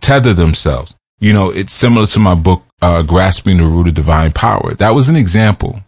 [0.00, 0.94] tether themselves.
[1.20, 4.74] You know, it's similar to my book, uh, Grasping the Root of Divine Power.
[4.74, 5.82] That was an example.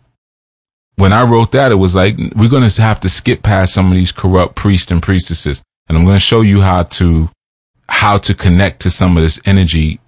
[0.96, 3.88] When I wrote that, it was like, we're going to have to skip past some
[3.88, 5.62] of these corrupt priests and priestesses.
[5.88, 7.28] And I'm going to show you how to,
[7.88, 10.00] how to connect to some of this energy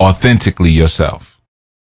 [0.00, 1.40] authentically yourself.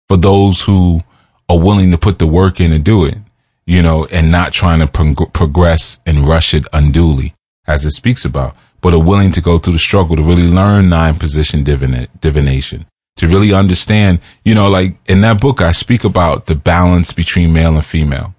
[0.08, 1.01] For those who
[1.49, 3.18] are willing to put the work in and do it,
[3.66, 7.34] you know, and not trying to prog- progress and rush it unduly
[7.68, 10.88] as it speaks about, but are willing to go through the struggle to really learn
[10.88, 12.86] nine position divina- divination,
[13.18, 17.51] to really understand, you know, like in that book, I speak about the balance between
[17.51, 18.36] male and female,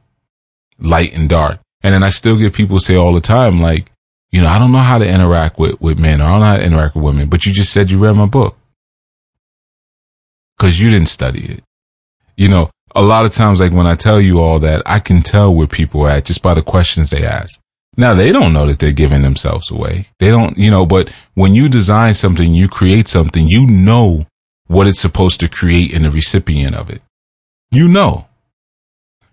[0.79, 1.61] light and dark.
[1.83, 3.91] And then I still get people say all the time, like,
[4.31, 6.47] you know, I don't know how to interact with, with men or I don't know
[6.47, 8.57] how to interact with women, but you just said you read my book
[10.57, 11.65] because you didn't study it.
[12.37, 15.23] You know, a lot of times, like when I tell you all that, I can
[15.23, 17.59] tell where people are at just by the questions they ask.
[17.97, 20.09] Now they don't know that they're giving themselves away.
[20.19, 24.27] They don't, you know, but when you design something, you create something, you know
[24.67, 27.03] what it's supposed to create in the recipient of it.
[27.71, 28.27] You know.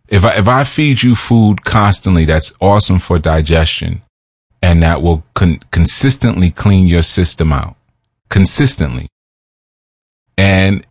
[0.07, 4.01] If I, if I feed you food constantly, that's awesome for digestion
[4.61, 7.75] and that will con- consistently clean your system out
[8.33, 9.07] consistently.
[10.37, 10.85] And,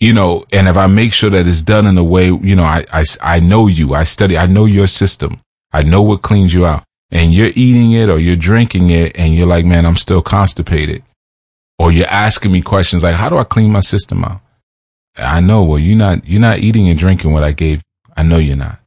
[0.00, 2.64] you know, and if I make sure that it's done in a way, you know,
[2.64, 5.38] I, I, I know you, I study, I know your system.
[5.70, 9.34] I know what cleans you out and you're eating it or you're drinking it and
[9.34, 11.02] you're like, man, I'm still constipated.
[11.78, 14.40] Or you're asking me questions like, how do I clean my system out?
[15.16, 17.82] I know, well, you're not, you're not eating and drinking what I gave.
[18.18, 18.80] I know you're not.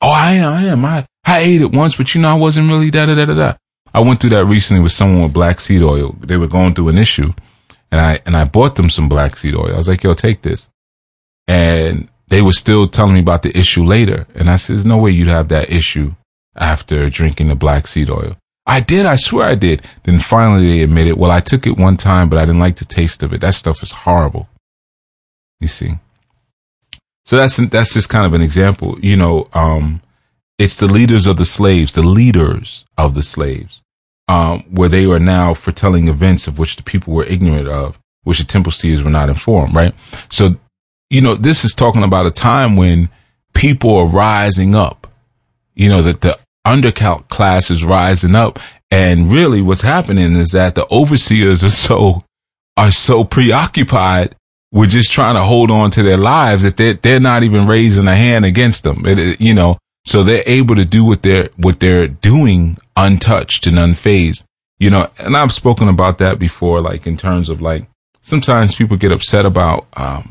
[0.00, 0.84] Oh, I am, I am.
[0.84, 3.34] I, I ate it once, but you know, I wasn't really da da da da
[3.34, 3.54] da.
[3.92, 6.14] I went through that recently with someone with black seed oil.
[6.20, 7.32] They were going through an issue
[7.90, 9.74] and I, and I bought them some black seed oil.
[9.74, 10.68] I was like, yo, take this.
[11.48, 14.28] And they were still telling me about the issue later.
[14.36, 16.14] And I said, there's no way you'd have that issue
[16.54, 18.36] after drinking the black seed oil.
[18.64, 19.06] I did.
[19.06, 19.82] I swear I did.
[20.04, 22.84] Then finally they admitted, well, I took it one time, but I didn't like the
[22.84, 23.40] taste of it.
[23.40, 24.48] That stuff is horrible.
[25.58, 25.98] You see?
[27.24, 28.98] So that's, that's just kind of an example.
[29.00, 30.02] You know, um,
[30.58, 33.82] it's the leaders of the slaves, the leaders of the slaves,
[34.28, 38.38] um, where they are now foretelling events of which the people were ignorant of, which
[38.38, 39.94] the temple seers were not informed, right?
[40.30, 40.56] So,
[41.08, 43.08] you know, this is talking about a time when
[43.54, 45.06] people are rising up,
[45.74, 48.58] you know, that the undercount class is rising up.
[48.90, 52.20] And really what's happening is that the overseers are so,
[52.76, 54.36] are so preoccupied
[54.72, 58.06] with just trying to hold on to their lives that they're, they're not even raising
[58.06, 59.02] a hand against them.
[59.04, 63.76] It, you know, so they're able to do what they're, what they're doing untouched and
[63.76, 64.44] unfazed,
[64.78, 67.86] you know, and I've spoken about that before, like in terms of like,
[68.22, 70.30] sometimes people get upset about, um,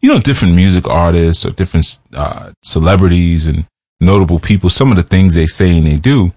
[0.00, 3.64] you know, different music artists or different, uh, celebrities and
[4.00, 6.32] notable people, some of the things they say and they do,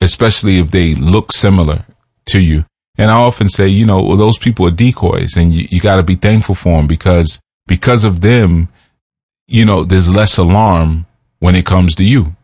[0.00, 1.84] especially if they look similar
[2.26, 2.64] to you.
[2.96, 5.96] And I often say, you know, well, those people are decoys and you, you got
[5.96, 8.68] to be thankful for them because, because of them,
[9.46, 11.06] you know, there's less alarm
[11.40, 12.36] when it comes to you.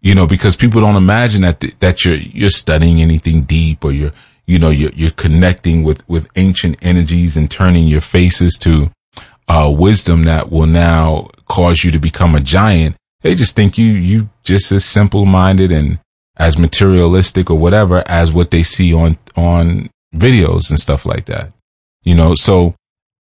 [0.00, 3.92] You know, because people don't imagine that, th- that you're, you're studying anything deep or
[3.92, 4.12] you're,
[4.46, 8.88] you know, you're, you're connecting with, with ancient energies and turning your faces to,
[9.48, 13.86] uh, wisdom that will now cause you to become a giant they just think you,
[13.86, 15.98] you just as simple minded and
[16.36, 21.52] as materialistic or whatever as what they see on, on videos and stuff like that.
[22.02, 22.74] You know, so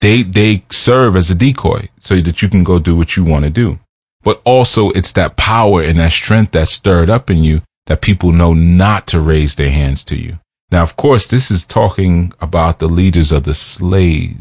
[0.02, 3.46] they, they serve as a decoy so that you can go do what you want
[3.46, 3.80] to do.
[4.24, 8.32] But also it's that power and that strength that's stirred up in you that people
[8.32, 10.40] know not to raise their hands to you.
[10.70, 14.36] Now, of course, this is talking about the leaders of the slaves.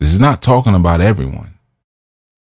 [0.00, 1.54] This is not talking about everyone.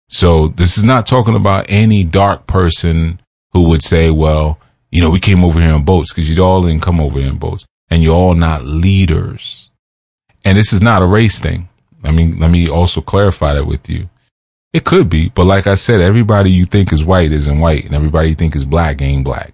[0.10, 3.21] So this is not talking about any dark person
[3.54, 4.60] who would say, well,
[4.92, 7.30] you know, we came over here in boats because you all didn't come over here
[7.30, 9.70] in boats and you're all not leaders.
[10.44, 11.70] And this is not a race thing.
[12.04, 14.10] I mean, let me also clarify that with you.
[14.74, 17.94] It could be, but like I said, everybody you think is white isn't white and
[17.94, 19.54] everybody you think is black ain't black.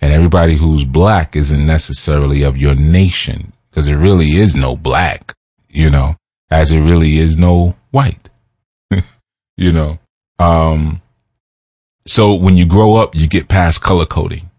[0.00, 5.32] And everybody who's black isn't necessarily of your nation because there really is no black,
[5.68, 6.16] you know,
[6.50, 8.28] as it really is no white
[9.56, 9.98] you know.
[10.38, 11.00] Um,
[12.06, 14.50] so when you grow up, you get past color coding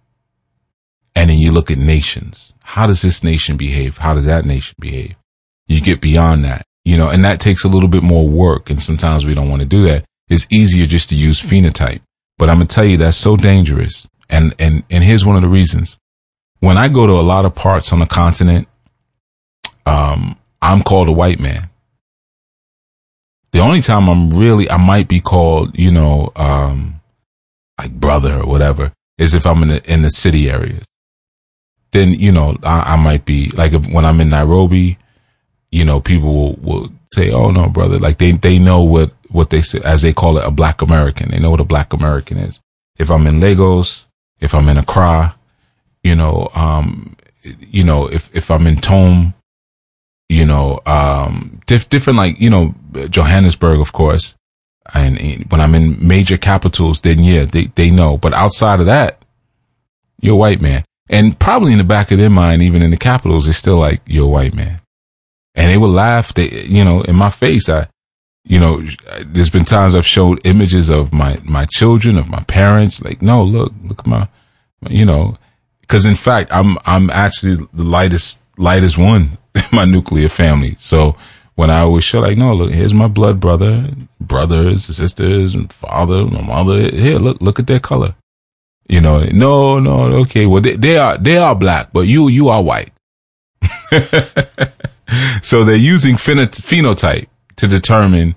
[1.15, 2.53] and then you look at nations.
[2.63, 3.97] How does this nation behave?
[3.97, 5.15] How does that nation behave?
[5.67, 8.69] You get beyond that, you know, and that takes a little bit more work.
[8.69, 10.05] And sometimes we don't want to do that.
[10.29, 12.01] It's easier just to use phenotype,
[12.37, 14.07] but I'm going to tell you that's so dangerous.
[14.29, 15.97] And, and, and here's one of the reasons.
[16.59, 18.67] When I go to a lot of parts on the continent,
[19.85, 21.69] um, I'm called a white man.
[23.53, 26.96] The only time I'm really, I might be called, you know, um,
[27.77, 30.83] like brother or whatever is if I'm in the, in the city areas.
[31.91, 34.97] Then, you know, I, I might be like if, when I'm in Nairobi,
[35.71, 37.99] you know, people will, will say, Oh no, brother.
[37.99, 41.31] Like they, they know what, what they say, as they call it, a black American.
[41.31, 42.59] They know what a black American is.
[42.97, 44.07] If I'm in Lagos,
[44.39, 45.35] if I'm in Accra,
[46.03, 49.33] you know, um, you know, if, if I'm in Tome,
[50.29, 52.75] you know, um, diff- different, like, you know,
[53.09, 54.35] Johannesburg, of course.
[54.93, 58.17] And, when I'm in major capitals, then yeah, they, they know.
[58.17, 59.23] But outside of that,
[60.21, 60.83] you're a white man.
[61.09, 64.01] And probably in the back of their mind, even in the capitals, they're still like,
[64.05, 64.81] you're a white man.
[65.55, 67.69] And they will laugh, they, you know, in my face.
[67.69, 67.87] I,
[68.43, 68.83] you know,
[69.25, 73.01] there's been times I've showed images of my, my children, of my parents.
[73.01, 74.27] Like, no, look, look at my,
[74.89, 75.37] you know,
[75.87, 80.75] cause in fact, I'm, I'm actually the lightest, lightest one in my nuclear family.
[80.79, 81.15] So
[81.57, 83.89] when I always show like, no, look, here's my blood brother,
[84.21, 86.79] brothers, sisters, and father, my mother.
[86.91, 88.13] Here, look, look at their color.
[88.87, 90.45] You know, no, no, okay.
[90.45, 92.91] Well, they, they are, they are black, but you, you are white.
[95.41, 98.35] so they're using phenotype to determine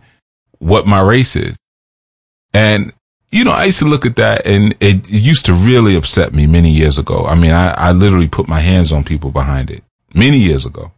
[0.59, 1.59] what my race is.
[2.55, 2.91] And,
[3.31, 6.33] you know, I used to look at that and it, it used to really upset
[6.33, 7.27] me many years ago.
[7.27, 10.93] I mean, I, I literally put my hands on people behind it many years ago.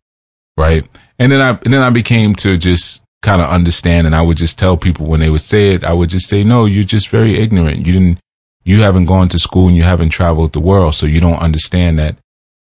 [0.57, 0.85] Right.
[1.19, 4.37] And then I, and then I became to just kind of understand and I would
[4.37, 7.09] just tell people when they would say it, I would just say, no, you're just
[7.09, 7.87] very ignorant.
[7.87, 8.19] You didn't,
[8.65, 10.95] you haven't gone to school and you haven't traveled the world.
[10.95, 12.17] So you don't understand that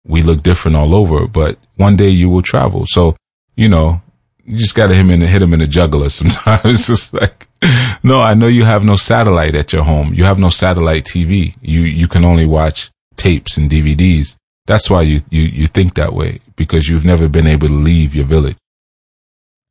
[0.06, 2.86] we look different all over, but one day you will travel.
[2.88, 3.16] So,
[3.56, 4.02] you know,
[4.46, 6.66] you just got to hit him in the, hit him in the jugular sometimes.
[6.66, 7.48] it's just like,
[8.04, 10.14] no, I know you have no satellite at your home.
[10.14, 11.56] You have no satellite TV.
[11.62, 14.36] You, you can only watch tapes and DVDs.
[14.68, 18.14] That's why you, you, you think that way because you've never been able to leave
[18.14, 18.58] your village.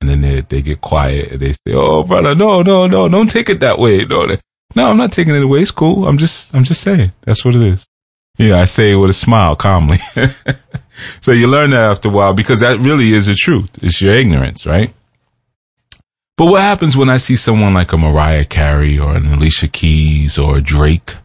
[0.01, 3.31] And then they, they get quiet and they say, Oh, brother, no, no, no, don't
[3.31, 4.05] take it that way.
[4.05, 4.39] No, they,
[4.75, 5.61] no, I'm not taking it away.
[5.61, 6.07] It's cool.
[6.07, 7.87] I'm just, I'm just saying that's what it is.
[8.39, 9.99] Yeah, I say it with a smile calmly.
[11.21, 13.71] so you learn that after a while because that really is the truth.
[13.83, 14.95] It's your ignorance, right?
[16.39, 20.39] But what happens when I see someone like a Mariah Carey or an Alicia Keys
[20.39, 21.17] or a Drake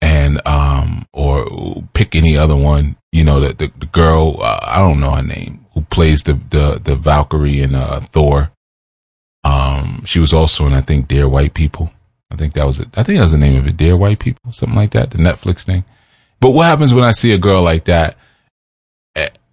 [0.00, 1.31] and, um, or
[1.94, 5.22] pick any other one, you know, the, the, the girl, uh, I don't know her
[5.22, 8.52] name, who plays the, the, the Valkyrie in, uh, Thor.
[9.44, 11.92] Um, she was also in, I think, Dear White People.
[12.30, 12.96] I think that was it.
[12.96, 13.76] I think that was the name of it.
[13.76, 15.10] Dear White People, something like that.
[15.10, 15.84] The Netflix thing.
[16.40, 18.16] But what happens when I see a girl like that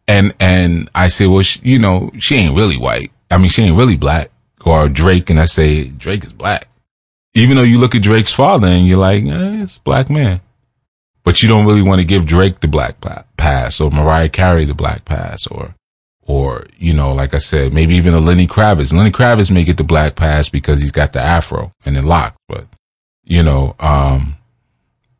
[0.10, 3.12] and, and I say, well, she, you know, she ain't really white.
[3.30, 4.32] I mean, she ain't really black
[4.66, 5.30] or Drake.
[5.30, 6.68] And I say, Drake is black.
[7.36, 10.42] Even though you look at Drake's father and you're like, eh, it's black man.
[11.24, 12.95] But you don't really want to give Drake the black
[13.38, 15.76] pass or Mariah Carey the black pass or,
[16.22, 18.93] or, you know, like I said, maybe even a Lenny Kravitz.
[18.93, 22.38] Lenny Kravitz may get the black pass because he's got the afro and the locks,
[22.47, 22.67] but,
[23.24, 24.38] you know, um,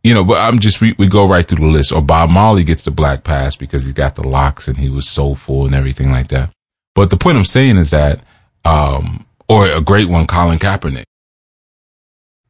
[0.04, 1.92] you know, but I'm just, we, we go right through the list.
[1.92, 5.10] Or Bob Marley gets the black pass because he's got the locks and he was
[5.10, 6.52] soulful and everything like that.
[6.96, 8.22] But the point I'm saying is that,
[8.64, 11.04] um, or a great one, Colin Kaepernick.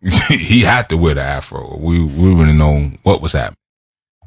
[0.30, 1.78] he had to wear the afro.
[1.78, 3.58] We, we wouldn't know what was happening,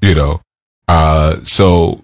[0.01, 0.41] you know?
[0.87, 2.03] Uh, so,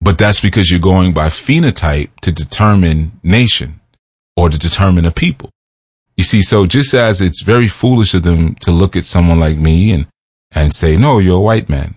[0.00, 3.80] but that's because you're going by phenotype to determine nation
[4.36, 5.50] or to determine a people.
[6.16, 9.58] You see, so just as it's very foolish of them to look at someone like
[9.58, 10.06] me and
[10.52, 11.96] and say, no, you're a white man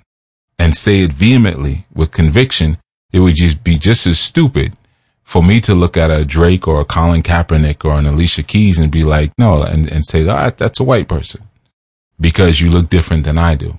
[0.57, 2.77] and say it vehemently with conviction,
[3.13, 4.73] it would just be just as stupid
[5.30, 8.80] for me to look at a Drake or a Colin Kaepernick or an Alicia Keys
[8.80, 11.47] and be like, no, and, and say, ah, that's a white person
[12.19, 13.77] because you look different than I do.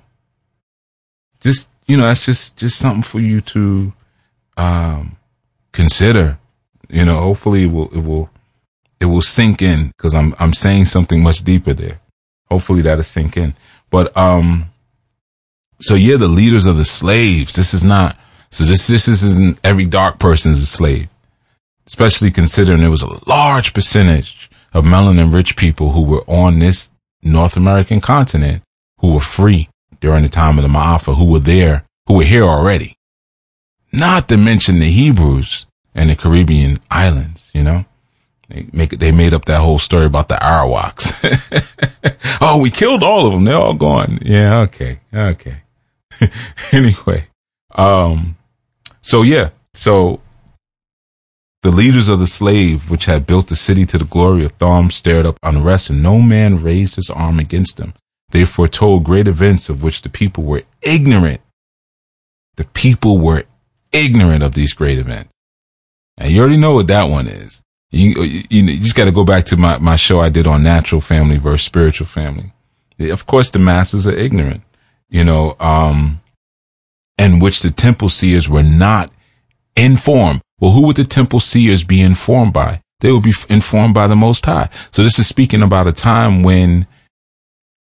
[1.40, 3.92] Just, you know, that's just, just something for you to,
[4.57, 5.16] um,
[5.72, 6.38] consider,
[6.88, 8.30] you know, hopefully it will, it will,
[9.01, 11.98] it will sink in because I'm, I'm saying something much deeper there.
[12.48, 13.55] Hopefully that'll sink in.
[13.90, 14.70] But, um,
[15.80, 17.57] so you're the leaders of the slaves.
[17.57, 18.16] This is not,
[18.53, 21.09] so this, this, this isn't every dark person is a slave,
[21.91, 26.93] especially considering there was a large percentage of melanin rich people who were on this
[27.20, 28.62] North American continent
[28.99, 29.68] who were free
[30.01, 32.95] during the time of the Ma'afa, who were there, who were here already.
[33.93, 37.84] Not to mention the Hebrews and the Caribbean islands, you know?
[38.49, 41.11] They make they made up that whole story about the Arawaks.
[42.41, 43.45] oh, we killed all of them.
[43.45, 44.20] They're all gone.
[44.22, 44.61] Yeah.
[44.61, 45.01] Okay.
[45.12, 45.62] Okay.
[46.72, 47.26] anyway,
[47.74, 48.36] um,
[49.03, 50.20] so yeah, so
[51.62, 54.90] the leaders of the slave, which had built the city to the glory of Thom,
[54.90, 57.92] stared up unrest, and no man raised his arm against them.
[58.30, 61.40] They foretold great events of which the people were ignorant.
[62.56, 63.44] The people were
[63.92, 65.32] ignorant of these great events.
[66.16, 67.62] And you already know what that one is.
[67.90, 70.62] You, you, you just got to go back to my, my show I did on
[70.62, 72.52] natural family versus spiritual family.
[73.00, 74.62] Of course, the masses are ignorant,
[75.08, 76.20] you know, um,
[77.18, 79.11] and which the temple seers were not
[79.76, 80.42] informed.
[80.61, 82.82] Well, who would the temple seers be informed by?
[83.00, 84.68] They would be informed by the Most High.
[84.90, 86.86] So this is speaking about a time when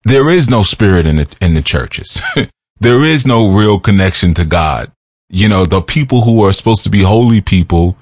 [0.03, 2.21] there is no spirit in the, in the churches.
[2.79, 4.91] there is no real connection to God.
[5.29, 7.97] You know, the people who are supposed to be holy people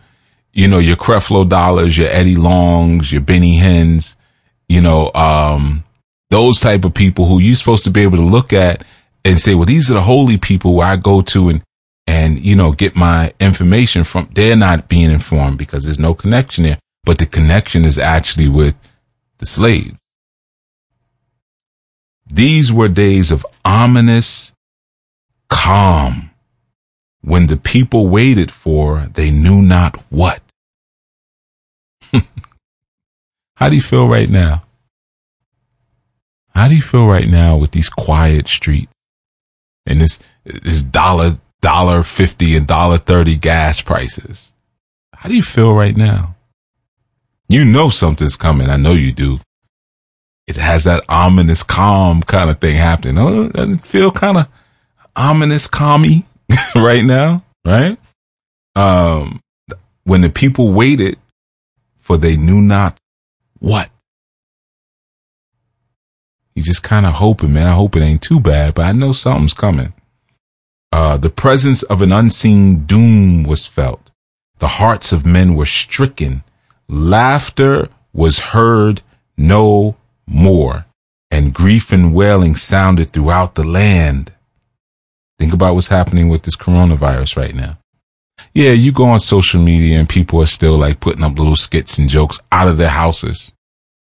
[0.54, 4.16] you know, your Creflo Dollars, your Eddie Longs, your Benny Hinns,
[4.70, 5.84] you know, um,
[6.30, 8.86] those type of people who you're supposed to be able to look at
[9.26, 11.64] and say, well, these are the holy people where I go to and,
[12.08, 14.30] and, you know, get my information from.
[14.34, 18.76] They're not being informed because there's no connection there, but the connection is actually with
[19.38, 19.94] the slaves.
[22.26, 24.54] These were days of ominous
[25.50, 26.32] calm
[27.22, 30.42] when the people waited for they knew not what.
[33.56, 34.64] How do you feel right now?
[36.56, 38.92] How do you feel right now with these quiet streets
[39.86, 44.54] and this this dollar dollar fifty and dollar thirty gas prices?
[45.16, 46.36] How do you feel right now?
[47.48, 48.70] You know something's coming.
[48.70, 49.40] I know you do.
[50.46, 53.18] It has that ominous calm kind of thing happening.
[53.18, 54.48] Oh, doesn't feel kind of
[55.16, 56.26] ominous calmy
[56.76, 57.98] right now, right?
[58.76, 59.40] Um,
[60.04, 61.18] when the people waited
[62.00, 62.98] for they knew not
[63.60, 63.90] what.
[66.56, 67.68] You just kind of hoping, man.
[67.68, 69.94] I hope it ain't too bad, but I know something's coming.
[70.94, 74.12] Uh, the presence of an unseen doom was felt.
[74.60, 76.44] The hearts of men were stricken.
[76.88, 79.02] Laughter was heard
[79.36, 79.96] no
[80.28, 80.86] more,
[81.32, 84.34] and grief and wailing sounded throughout the land.
[85.40, 87.80] Think about what's happening with this coronavirus right now.
[88.54, 91.98] Yeah, you go on social media and people are still like putting up little skits
[91.98, 93.52] and jokes out of their houses.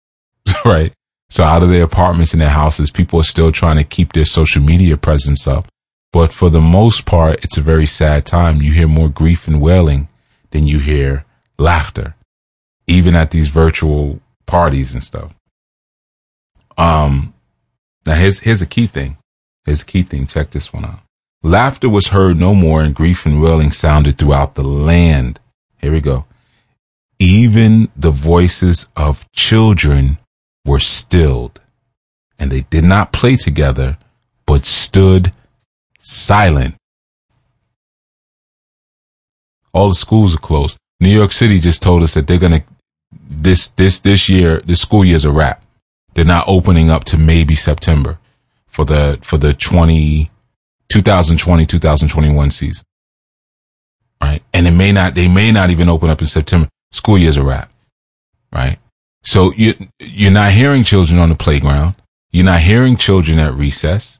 [0.64, 0.92] right?
[1.28, 4.24] So out of their apartments and their houses, people are still trying to keep their
[4.24, 5.69] social media presence up.
[6.12, 8.62] But for the most part, it's a very sad time.
[8.62, 10.08] You hear more grief and wailing
[10.50, 11.24] than you hear
[11.58, 12.16] laughter,
[12.86, 15.34] even at these virtual parties and stuff.
[16.76, 17.34] Um,
[18.06, 19.18] now here's, here's a key thing.
[19.64, 20.26] Here's a key thing.
[20.26, 21.00] Check this one out.
[21.42, 25.38] Laughter was heard no more and grief and wailing sounded throughout the land.
[25.80, 26.26] Here we go.
[27.18, 30.18] Even the voices of children
[30.64, 31.60] were stilled,
[32.38, 33.96] and they did not play together,
[34.46, 35.32] but stood
[36.00, 36.74] silent.
[39.72, 40.78] All the schools are closed.
[40.98, 42.64] New York City just told us that they're gonna
[43.12, 45.62] this this this year this school year's a wrap.
[46.14, 48.18] They're not opening up to maybe September
[48.66, 50.30] for the for the 20
[50.88, 52.84] 2020 2021 season.
[54.20, 54.42] Right?
[54.52, 56.68] And it may not they may not even open up in September.
[56.92, 57.70] School year's a wrap.
[58.52, 58.78] Right?
[59.22, 61.94] So you, you're not hearing children on the playground.
[62.32, 64.18] You're not hearing children at recess.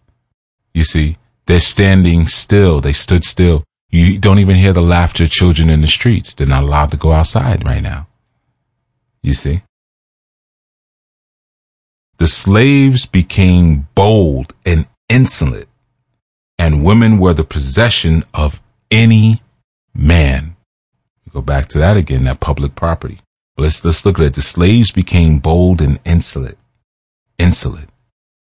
[0.74, 1.16] You see,
[1.50, 2.80] they're standing still.
[2.80, 3.64] They stood still.
[3.90, 6.32] You don't even hear the laughter of children in the streets.
[6.32, 8.06] They're not allowed to go outside right now.
[9.24, 9.62] You see?
[12.18, 15.66] The slaves became bold and insolent,
[16.56, 19.42] and women were the possession of any
[19.92, 20.54] man.
[21.32, 23.18] Go back to that again, that public property.
[23.56, 24.34] Let's let's look at it.
[24.34, 26.58] The slaves became bold and insolent.
[27.38, 27.88] Insolent.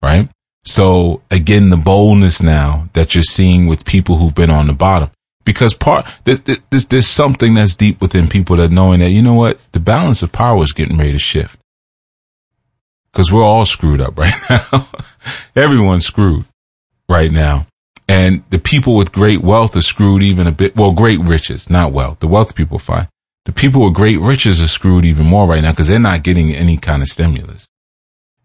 [0.01, 0.31] Right?
[0.65, 5.11] So again, the boldness now that you're seeing with people who've been on the bottom.
[5.45, 6.41] Because part there's,
[6.71, 10.23] there's, there's something that's deep within people that knowing that, you know what, the balance
[10.23, 11.59] of power is getting ready to shift.
[13.13, 14.89] Cause we're all screwed up right now.
[15.55, 16.47] Everyone's screwed
[17.09, 17.67] right now.
[18.09, 20.77] And the people with great wealth are screwed even a bit.
[20.77, 22.21] Well, great riches, not wealth.
[22.21, 23.09] The wealth people fine
[23.45, 26.53] the people with great riches are screwed even more right now because they're not getting
[26.55, 27.67] any kind of stimulus.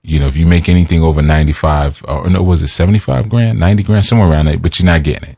[0.02, 3.84] You know, if you make anything over 95 or no, was it 75 grand, 90
[3.84, 5.38] grand, somewhere around that, but you're not getting it.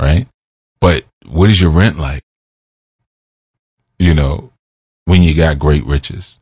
[0.00, 0.26] Right.
[0.80, 2.22] But what is your rent like?
[3.98, 4.52] You know,
[5.04, 6.38] when you got great riches,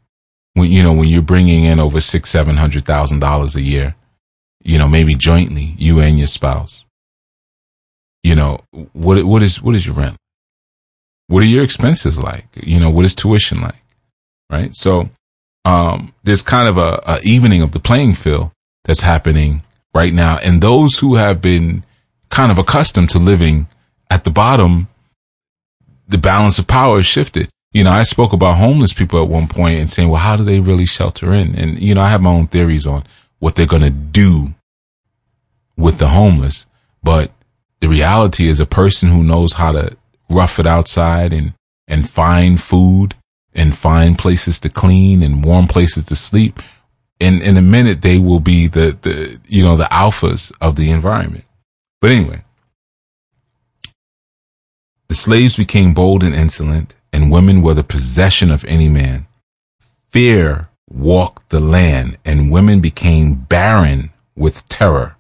[0.55, 3.95] when, you know, when you're bringing in over six, seven hundred thousand dollars a year,
[4.63, 6.87] you know, maybe jointly, you and your spouse,
[8.23, 8.61] you know,
[8.93, 10.17] what, what is, what is your rent?
[11.27, 12.47] What are your expenses like?
[12.55, 13.83] You know, what is tuition like?
[14.51, 14.75] Right.
[14.77, 15.09] So,
[15.65, 18.51] um, there's kind of a, a evening of the playing field
[18.85, 19.63] that's happening
[19.95, 20.39] right now.
[20.39, 21.85] And those who have been
[22.31, 23.67] kind of accustomed to living
[24.11, 24.89] at the bottom,
[26.09, 27.49] the balance of power is shifted.
[27.73, 30.45] You know, I spoke about homeless people at one point and saying, well, how do
[30.45, 31.57] they really shelter in?
[31.57, 33.05] And, you know, I have my own theories on
[33.39, 34.55] what they're going to do
[35.77, 36.67] with the homeless.
[37.03, 37.33] But
[37.81, 39.97] the reality is a person who knows how to
[40.29, 41.55] rough it outside and,
[41.89, 43.15] and find food
[43.55, 46.61] and find places to clean and warm places to sleep.
[47.21, 50.91] And in a minute, they will be the, the, you know, the alphas of the
[50.91, 51.45] environment.
[52.01, 52.43] But anyway,
[55.09, 59.27] the slaves became bold and insolent and women were the possession of any man.
[60.11, 65.17] Fear walked the land and women became barren with terror.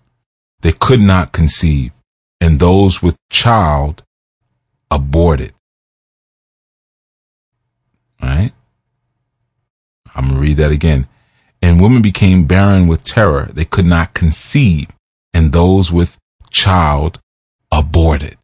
[0.62, 1.92] They could not conceive
[2.40, 4.02] and those with child
[4.90, 5.52] aborted.
[8.22, 8.52] Right?
[10.14, 11.08] I'm going to read that again.
[11.60, 13.50] And women became barren with terror.
[13.52, 14.88] They could not conceive.
[15.34, 16.18] And those with
[16.50, 17.20] child
[17.70, 18.36] aborted.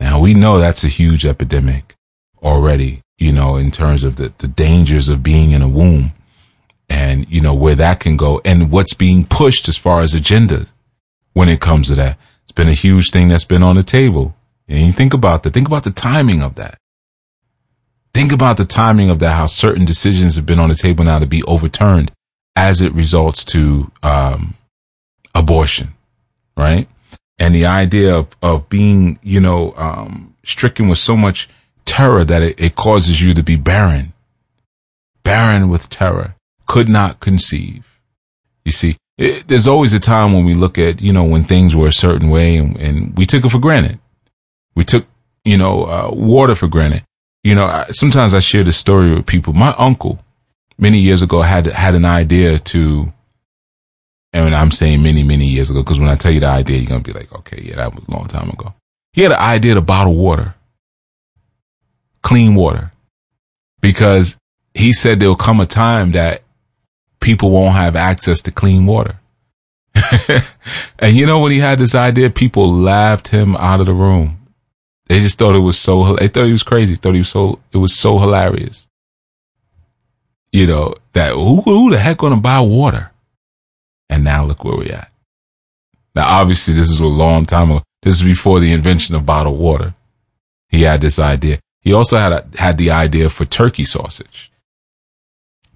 [0.00, 1.94] Now we know that's a huge epidemic
[2.42, 6.12] already, you know, in terms of the, the dangers of being in a womb
[6.88, 10.66] and, you know, where that can go and what's being pushed as far as agenda
[11.32, 12.18] when it comes to that.
[12.42, 14.34] It's been a huge thing that's been on the table
[14.68, 15.52] and you think about that.
[15.52, 16.78] Think about the timing of that.
[18.16, 21.18] Think about the timing of that, how certain decisions have been on the table now
[21.18, 22.10] to be overturned
[22.56, 24.54] as it results to um,
[25.34, 25.92] abortion,
[26.56, 26.88] right?
[27.38, 31.50] And the idea of, of being, you know, um, stricken with so much
[31.84, 34.14] terror that it, it causes you to be barren,
[35.22, 38.00] barren with terror, could not conceive.
[38.64, 41.76] You see, it, there's always a time when we look at, you know, when things
[41.76, 43.98] were a certain way and, and we took it for granted.
[44.74, 45.04] We took,
[45.44, 47.02] you know, uh, water for granted.
[47.46, 49.52] You know, I, sometimes I share this story with people.
[49.52, 50.18] My uncle,
[50.78, 53.12] many years ago, had had an idea to,
[54.32, 56.88] and I'm saying many, many years ago, because when I tell you the idea, you're
[56.88, 58.74] gonna be like, okay, yeah, that was a long time ago.
[59.12, 60.56] He had an idea to bottle water,
[62.20, 62.90] clean water,
[63.80, 64.36] because
[64.74, 66.42] he said there'll come a time that
[67.20, 69.20] people won't have access to clean water.
[70.98, 74.45] and you know, when he had this idea, people laughed him out of the room.
[75.06, 76.96] They just thought it was so, they thought he was crazy.
[76.96, 78.86] Thought he was so, it was so hilarious.
[80.52, 83.12] You know, that who, who the heck gonna buy water?
[84.08, 85.12] And now look where we're at.
[86.14, 87.82] Now, obviously, this is a long time ago.
[88.02, 89.94] This is before the invention of bottled water.
[90.68, 91.58] He had this idea.
[91.82, 94.50] He also had had the idea for turkey sausage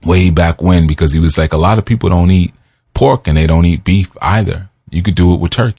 [0.05, 2.53] way back when because he was like, a lot of people don't eat
[2.95, 4.69] pork and they don't eat beef either.
[4.91, 5.79] You could do it with turkey.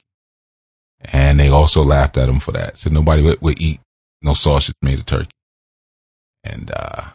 [1.04, 2.78] And they also laughed at him for that.
[2.78, 3.80] Said nobody would, would eat
[4.22, 5.30] no sausage made of turkey.
[6.44, 7.10] And, uh,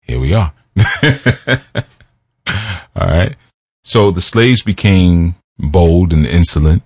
[0.00, 0.52] here we are.
[2.96, 3.36] All right.
[3.84, 6.82] So the slaves became bold and insolent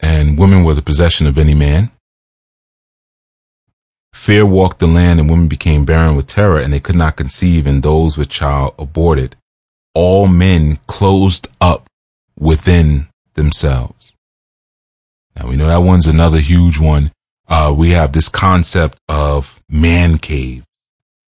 [0.00, 1.90] and women were the possession of any man.
[4.12, 7.66] Fear walked the land and women became barren with terror and they could not conceive
[7.66, 9.36] and those with child aborted.
[9.94, 11.88] All men closed up
[12.38, 13.97] within themselves.
[15.46, 17.12] We know that one's another huge one.
[17.48, 20.64] Uh, we have this concept of man cave,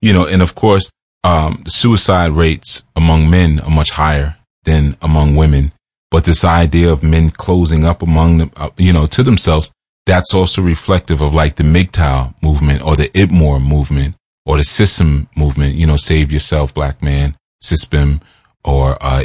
[0.00, 0.90] you know, and of course,
[1.24, 5.72] um, the suicide rates among men are much higher than among women.
[6.10, 9.70] But this idea of men closing up among them, uh, you know, to themselves,
[10.06, 14.14] that's also reflective of like the MGTOW movement or the IPMOR movement
[14.46, 18.22] or the system movement, you know, save yourself, black man, CISPM
[18.64, 19.24] or, uh,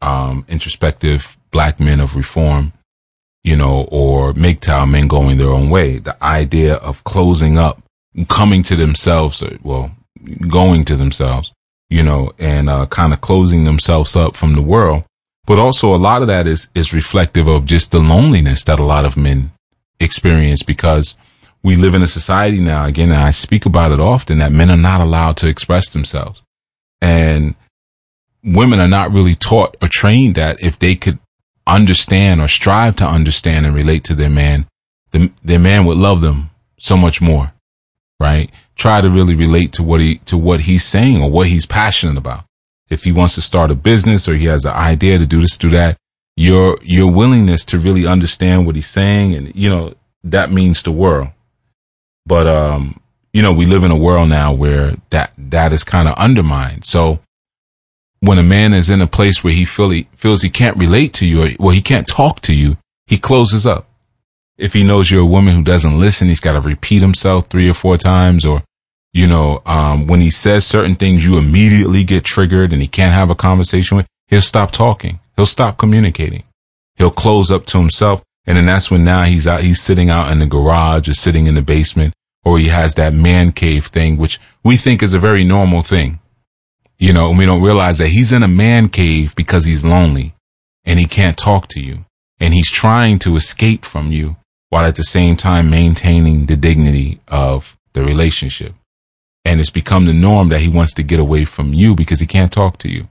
[0.00, 2.72] um, introspective black men of reform
[3.48, 5.98] you know, or MGTOW men going their own way.
[5.98, 7.82] The idea of closing up,
[8.28, 9.96] coming to themselves, uh, well,
[10.48, 11.52] going to themselves,
[11.88, 15.04] you know, and uh, kind of closing themselves up from the world.
[15.46, 18.84] But also a lot of that is, is reflective of just the loneliness that a
[18.84, 19.52] lot of men
[19.98, 21.16] experience because
[21.62, 24.70] we live in a society now, again, and I speak about it often, that men
[24.70, 26.42] are not allowed to express themselves.
[27.00, 27.54] And
[28.44, 31.18] women are not really taught or trained that if they could
[31.68, 34.66] understand or strive to understand and relate to their man,
[35.10, 37.52] the, their man would love them so much more,
[38.18, 38.50] right?
[38.74, 42.16] Try to really relate to what he, to what he's saying or what he's passionate
[42.16, 42.44] about.
[42.88, 45.58] If he wants to start a business or he has an idea to do this,
[45.58, 45.98] do that,
[46.36, 49.94] your, your willingness to really understand what he's saying and, you know,
[50.24, 51.28] that means the world.
[52.24, 53.00] But, um,
[53.32, 56.86] you know, we live in a world now where that, that is kind of undermined.
[56.86, 57.20] So
[58.20, 61.12] when a man is in a place where he feel he feels he can't relate
[61.14, 63.88] to you or well he can't talk to you, he closes up.
[64.56, 67.68] If he knows you're a woman who doesn't listen, he's got to repeat himself three
[67.68, 68.64] or four times or
[69.12, 73.14] you know, um, when he says certain things, you immediately get triggered and he can't
[73.14, 75.18] have a conversation with, he'll stop talking.
[75.34, 76.44] He'll stop communicating.
[76.96, 78.22] He'll close up to himself.
[78.46, 81.46] And then that's when now he's out, he's sitting out in the garage or sitting
[81.46, 82.14] in the basement
[82.44, 86.20] or he has that man cave thing, which we think is a very normal thing
[86.98, 90.34] you know, and we don't realize that he's in a man cave because he's lonely
[90.84, 92.04] and he can't talk to you
[92.40, 94.36] and he's trying to escape from you
[94.70, 98.74] while at the same time maintaining the dignity of the relationship.
[99.44, 102.26] And it's become the norm that he wants to get away from you because he
[102.26, 103.04] can't talk to you.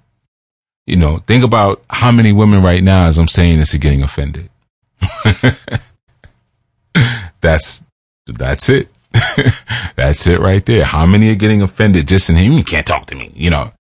[0.85, 4.03] You know, think about how many women right now, as I'm saying this, are getting
[4.03, 4.49] offended.
[7.41, 7.83] that's,
[8.27, 8.89] that's it.
[9.95, 10.85] that's it right there.
[10.85, 12.53] How many are getting offended just in him?
[12.53, 13.31] You can't talk to me.
[13.35, 13.73] You know,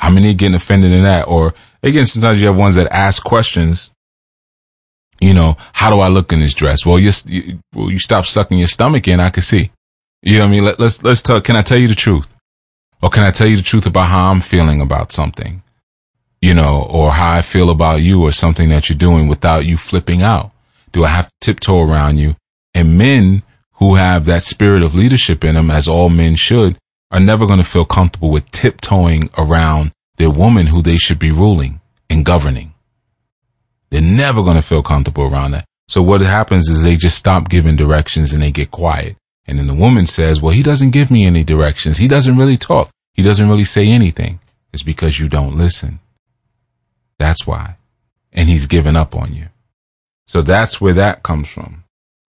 [0.00, 1.28] how many getting offended in that?
[1.28, 3.90] Or again, sometimes you have ones that ask questions.
[5.20, 6.86] You know, how do I look in this dress?
[6.86, 9.20] Well, you, you, you stop sucking your stomach in.
[9.20, 9.70] I can see.
[10.22, 10.64] You know what I mean?
[10.64, 12.34] Let, let's, let's tell, can I tell you the truth?
[13.02, 15.62] Or can I tell you the truth about how I'm feeling about something?
[16.40, 19.76] You know, or how I feel about you or something that you're doing without you
[19.76, 20.50] flipping out?
[20.92, 22.36] Do I have to tiptoe around you?
[22.74, 23.42] And men
[23.74, 26.78] who have that spirit of leadership in them, as all men should,
[27.10, 31.30] are never going to feel comfortable with tiptoeing around their woman who they should be
[31.30, 32.74] ruling and governing.
[33.90, 35.64] They're never going to feel comfortable around that.
[35.88, 39.66] So what happens is they just stop giving directions and they get quiet And then
[39.66, 41.98] the woman says, well, he doesn't give me any directions.
[41.98, 42.90] He doesn't really talk.
[43.14, 44.38] He doesn't really say anything.
[44.72, 45.98] It's because you don't listen.
[47.18, 47.76] That's why.
[48.32, 49.48] And he's given up on you.
[50.28, 51.82] So that's where that comes from.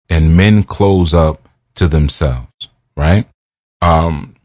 [0.09, 3.27] And men close up to themselves, right?
[3.83, 4.37] Um,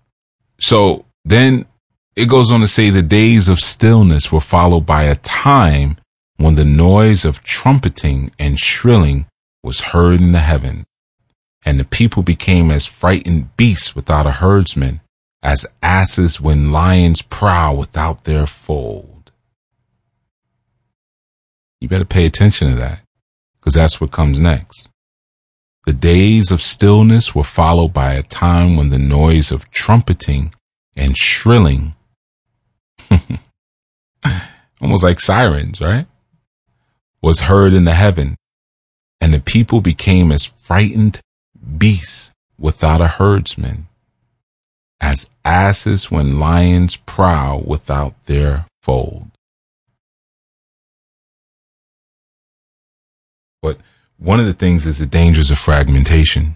[0.65, 1.67] so then
[2.15, 5.97] it goes on to say the days of stillness were followed by a time
[6.37, 9.27] when the noise of trumpeting and shrilling
[9.63, 10.85] was heard in the heavens,
[11.63, 15.01] and the people became as frightened beasts without a herdsman,
[15.43, 19.31] as asses when lions prowl without their fold.
[21.79, 23.01] You better pay attention to that,
[23.59, 24.89] because that's what comes next.
[25.85, 30.51] The days of stillness were followed by a time when the noise of trumpeting
[30.95, 31.93] and shrilling,
[34.81, 36.07] almost like sirens, right?
[37.21, 38.35] Was heard in the heaven,
[39.21, 41.21] and the people became as frightened
[41.77, 43.87] beasts without a herdsman,
[44.99, 49.29] as asses when lions prowl without their fold.
[53.61, 53.77] But
[54.17, 56.55] one of the things is the dangers of fragmentation.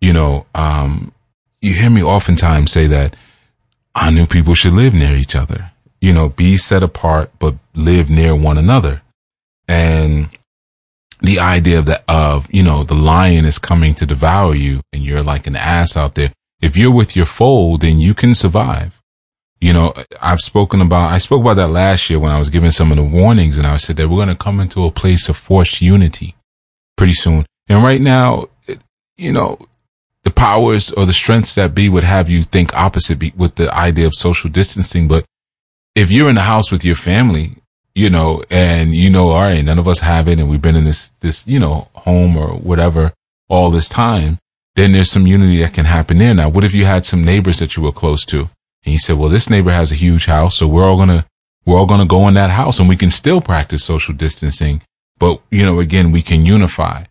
[0.00, 1.12] You know, um,
[1.60, 3.16] you hear me oftentimes say that
[3.94, 5.70] I knew people should live near each other.
[6.00, 9.02] You know, be set apart, but live near one another.
[9.68, 10.28] And
[11.20, 15.04] the idea of that, of, you know, the lion is coming to devour you and
[15.04, 16.32] you're like an ass out there.
[16.60, 19.00] If you're with your fold, then you can survive.
[19.60, 22.72] You know, I've spoken about, I spoke about that last year when I was giving
[22.72, 25.28] some of the warnings and I said that we're going to come into a place
[25.28, 26.34] of forced unity
[26.96, 27.46] pretty soon.
[27.68, 28.48] And right now,
[29.16, 29.58] you know,
[30.24, 34.06] the powers or the strengths that be would have you think opposite with the idea
[34.06, 35.08] of social distancing.
[35.08, 35.24] But
[35.94, 37.56] if you're in the house with your family,
[37.94, 40.76] you know, and you know, all right, none of us have it and we've been
[40.76, 43.12] in this, this, you know, home or whatever
[43.48, 44.38] all this time,
[44.76, 46.34] then there's some unity that can happen there.
[46.34, 48.48] Now, what if you had some neighbors that you were close to
[48.84, 50.56] and you said, well, this neighbor has a huge house.
[50.56, 51.26] So we're all going to,
[51.66, 54.82] we're all going to go in that house and we can still practice social distancing
[55.22, 57.04] but, you know, again, we can unify.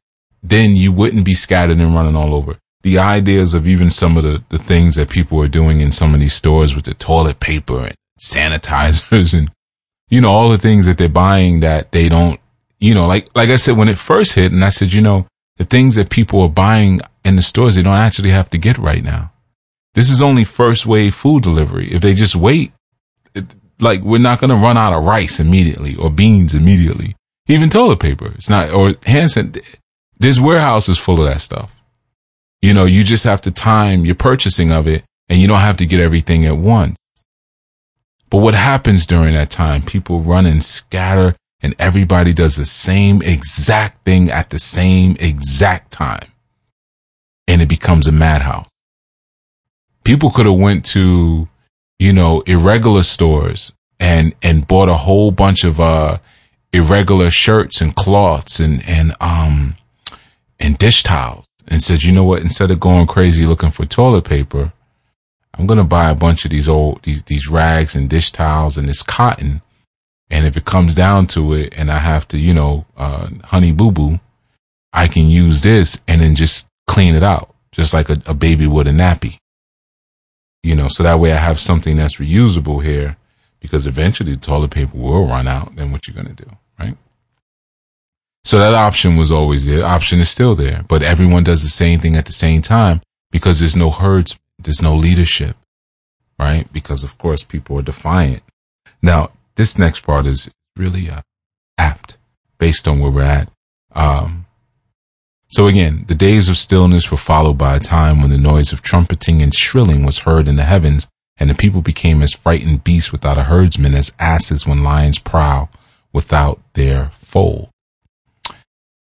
[0.43, 2.57] Then you wouldn't be scattered and running all over.
[2.82, 6.14] The ideas of even some of the, the things that people are doing in some
[6.14, 9.49] of these stores with the toilet paper and sanitizers and,
[10.09, 12.41] you know, all the things that they're buying that they don't,
[12.80, 15.26] you know, like, like I said, when it first hit and I said, you know,
[15.55, 18.78] the things that people are buying in the stores, they don't actually have to get
[18.78, 19.32] right now.
[19.93, 21.93] This is only first wave food delivery.
[21.93, 22.74] If they just wait,
[23.34, 27.16] it, like we're not going to run out of rice immediately or beans immediately.
[27.52, 28.32] Even toilet paper.
[28.36, 29.80] It's not, or hand sanitation.
[30.18, 31.76] This warehouse is full of that stuff.
[32.62, 35.78] You know, you just have to time your purchasing of it and you don't have
[35.78, 36.95] to get everything at once.
[38.30, 39.82] But what happens during that time?
[39.82, 45.91] People run and scatter and everybody does the same exact thing at the same exact
[45.91, 46.28] time.
[47.47, 48.70] And it becomes a madhouse.
[50.06, 51.49] People could have went to,
[51.99, 56.20] you know, irregular stores and, and bought a whole bunch of, uh,
[56.74, 59.76] irregular shirts and cloths and, and, um,
[60.59, 62.41] and dish towels and said, you know what?
[62.41, 64.74] Instead of going crazy looking for toilet paper,
[65.53, 68.78] I'm going to buy a bunch of these old, these, these rags and dish towels
[68.78, 69.61] and this cotton.
[70.30, 73.74] And if it comes down to it and I have to, you know, uh, honey
[73.74, 74.19] boo boo,
[74.93, 78.65] I can use this and then just clean it out, just like a, a baby
[78.65, 79.38] would a nappy.
[80.63, 83.17] You know, so that way I have something that's reusable here
[83.62, 85.76] because eventually toilet paper will run out.
[85.76, 86.51] Then what you are going to do?
[86.82, 86.97] right?
[88.43, 89.86] So that option was always there.
[89.86, 93.01] Option is still there, but everyone does the same thing at the same time
[93.32, 95.55] because there's no herds, there's no leadership,
[96.39, 96.72] right?
[96.74, 98.43] Because of course people are defiant.
[99.01, 101.22] Now, this next part is really uh,
[101.78, 102.18] apt
[102.57, 103.49] based on where we're at.
[103.93, 104.45] Um,
[105.49, 108.82] so again, the days of stillness were followed by a time when the noise of
[108.82, 111.07] trumpeting and shrilling was heard in the heavens,
[111.42, 115.72] and the people became as frightened beasts without a herdsman as asses when lions prowl
[116.14, 117.70] without their fold.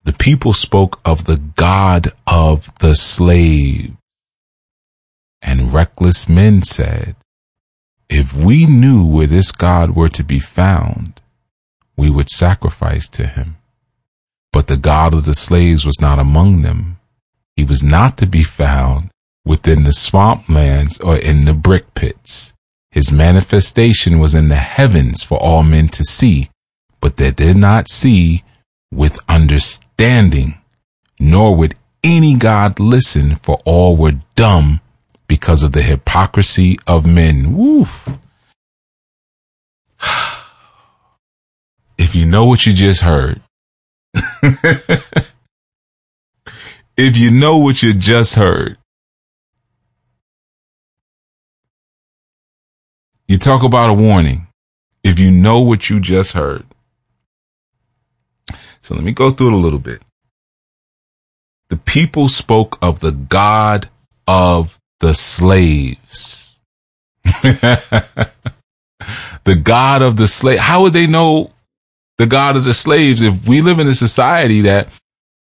[0.05, 3.97] The people spoke of the God of the slave.
[5.41, 7.17] And reckless men said,
[8.11, 11.23] if we knew where this God were to be found,
[11.97, 13.57] we would sacrifice to him.
[14.53, 16.99] But the God of the slaves was not among them.
[17.57, 19.11] He was not to be found
[19.47, 22.53] within the swamplands or in the brick pits.
[22.91, 26.51] His manifestation was in the heavens for all men to see,
[27.01, 28.43] but they did not see
[28.93, 30.59] with understanding,
[31.21, 34.81] nor would any God listen, for all were dumb
[35.29, 37.57] because of the hypocrisy of men.
[37.57, 37.87] Woo.
[41.99, 43.41] If you know what you just heard,
[46.97, 48.77] if you know what you just heard,
[53.29, 54.47] You talk about a warning.
[55.03, 56.65] If you know what you just heard.
[58.81, 60.03] So let me go through it a little bit.
[61.69, 63.89] The people spoke of the God
[64.29, 66.61] of the slaves.
[67.25, 68.31] the
[69.61, 70.61] God of the slave.
[70.61, 71.53] How would they know
[72.19, 74.89] the God of the slaves if we live in a society that,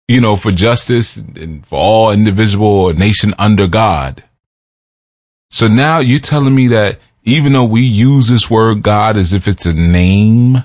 [0.07, 4.23] you know, for justice and for all individual or nation under God?
[5.51, 9.49] So now you're telling me that even though we use this word God as if
[9.49, 10.63] it's a name,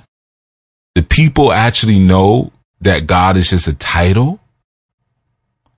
[0.94, 4.38] the people actually know that God is just a title.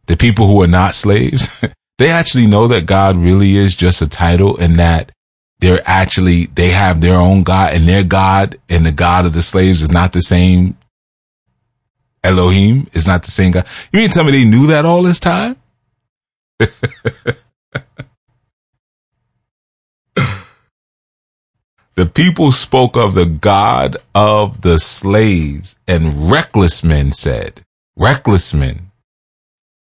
[0.06, 1.48] The people who are not slaves,
[1.98, 5.10] they actually know that God really is just a title and that
[5.60, 9.40] they're actually, they have their own God and their God and the God of the
[9.42, 10.76] slaves is not the same
[12.22, 13.66] Elohim is not the same God.
[13.92, 15.56] You mean tell me they knew that all this time?
[22.04, 27.62] The people spoke of the God of the slaves, and reckless men said,
[27.96, 28.90] reckless men,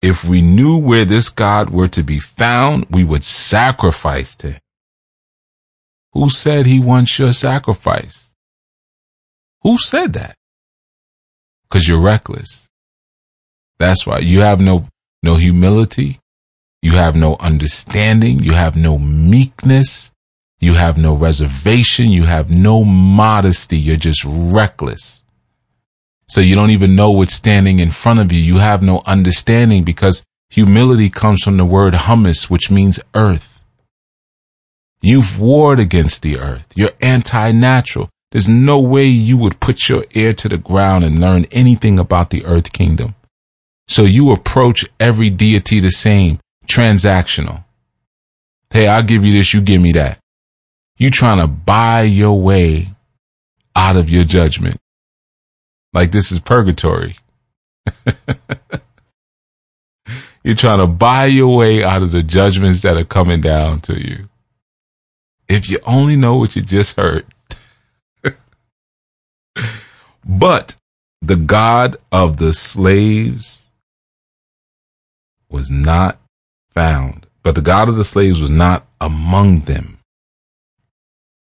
[0.02, 4.61] if we knew where this God were to be found, we would sacrifice to him.
[6.12, 8.32] Who said he wants your sacrifice?
[9.62, 10.36] Who said that?
[11.70, 12.68] Cause you're reckless.
[13.80, 14.86] That's why you have no,
[15.24, 16.20] no humility.
[16.82, 18.38] You have no understanding.
[18.44, 20.12] You have no meekness.
[20.59, 22.11] You have no reservation.
[22.11, 23.78] You have no modesty.
[23.78, 25.22] You're just reckless.
[26.28, 28.40] So you don't even know what's standing in front of you.
[28.40, 33.62] You have no understanding because humility comes from the word humus, which means earth.
[35.00, 36.66] You've warred against the earth.
[36.74, 38.09] You're anti-natural.
[38.32, 42.30] There's no way you would put your ear to the ground and learn anything about
[42.30, 43.14] the earth kingdom.
[43.86, 47.64] So you approach every deity the same, transactional.
[48.70, 50.18] Hey, I'll give you this, you give me that.
[50.99, 52.88] You trying to buy your way
[53.74, 54.78] out of your judgment.
[55.92, 57.16] Like this is purgatory.
[60.42, 64.01] You're trying to buy your way out of the judgments that are coming down to
[64.01, 64.28] you.
[65.49, 67.26] If you only know what you just heard.
[70.24, 70.76] but
[71.20, 73.70] the God of the slaves
[75.49, 76.18] was not
[76.70, 77.26] found.
[77.42, 79.95] But the God of the slaves was not among them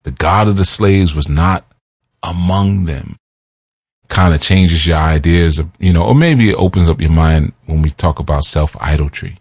[0.09, 1.66] the God of the slaves was not
[2.22, 3.18] among them.
[4.09, 7.52] Kind of changes your ideas of, you know, or maybe it opens up your mind
[7.66, 9.38] when we talk about self idolatry.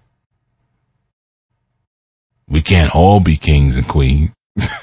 [2.50, 4.34] We can't all be kings and queens.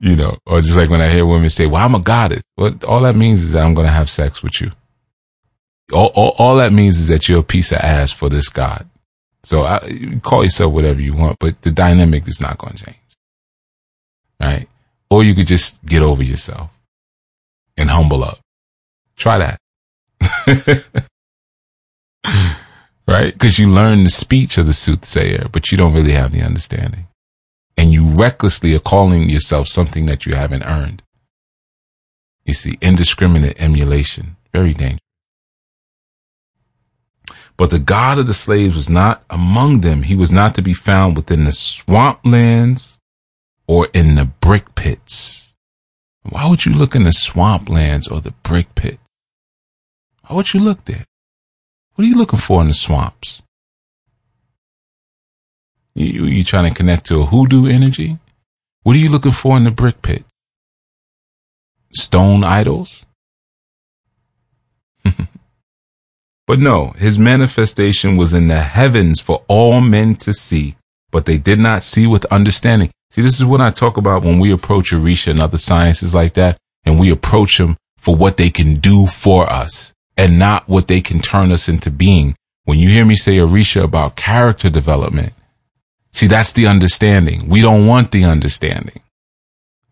[0.00, 2.42] you know, or just like when I hear women say, well, I'm a goddess.
[2.56, 4.72] Well, all that means is that I'm going to have sex with you.
[5.92, 8.88] All, all, all, that means is that you're a piece of ass for this God.
[9.42, 12.84] So I, you call yourself whatever you want, but the dynamic is not going to
[12.86, 12.96] change
[14.42, 14.68] right?
[15.10, 16.78] Or you could just get over yourself
[17.76, 18.40] and humble up.
[19.16, 19.58] Try that.
[23.06, 23.32] right?
[23.32, 27.06] Because you learn the speech of the soothsayer, but you don't really have the understanding.
[27.76, 31.02] And you recklessly are calling yourself something that you haven't earned.
[32.44, 34.98] You see, indiscriminate emulation, very dangerous.
[37.56, 40.02] But the God of the slaves was not among them.
[40.02, 42.98] He was not to be found within the swamplands
[43.66, 45.54] or in the brick pits.
[46.22, 48.98] Why would you look in the swamplands or the brick pit?
[50.26, 51.04] Why would you look there?
[51.94, 53.42] What are you looking for in the swamps?
[55.94, 58.18] You, you trying to connect to a hoodoo energy?
[58.82, 60.24] What are you looking for in the brick pit?
[61.92, 63.06] Stone idols?
[66.46, 70.76] but no, his manifestation was in the heavens for all men to see,
[71.10, 72.90] but they did not see with understanding.
[73.12, 76.32] See, this is what I talk about when we approach Orisha and other sciences like
[76.32, 76.56] that,
[76.86, 81.02] and we approach them for what they can do for us and not what they
[81.02, 82.34] can turn us into being.
[82.64, 85.34] When you hear me say Orisha about character development,
[86.12, 87.50] see, that's the understanding.
[87.50, 89.02] We don't want the understanding.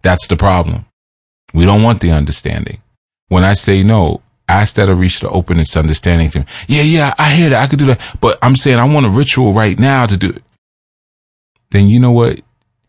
[0.01, 0.87] That's the problem.
[1.53, 2.81] We don't want the understanding.
[3.29, 6.45] When I say no, ask that Orisha to open its understanding to me.
[6.69, 7.63] Yeah, yeah, I hear that.
[7.63, 8.17] I could do that.
[8.19, 10.43] But I'm saying I want a ritual right now to do it.
[11.71, 12.41] Then you know what?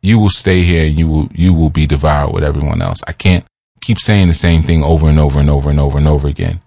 [0.01, 3.01] You will stay here and you will you will be devoured with everyone else.
[3.07, 3.45] I can't
[3.81, 6.61] keep saying the same thing over and over and over and over and over again.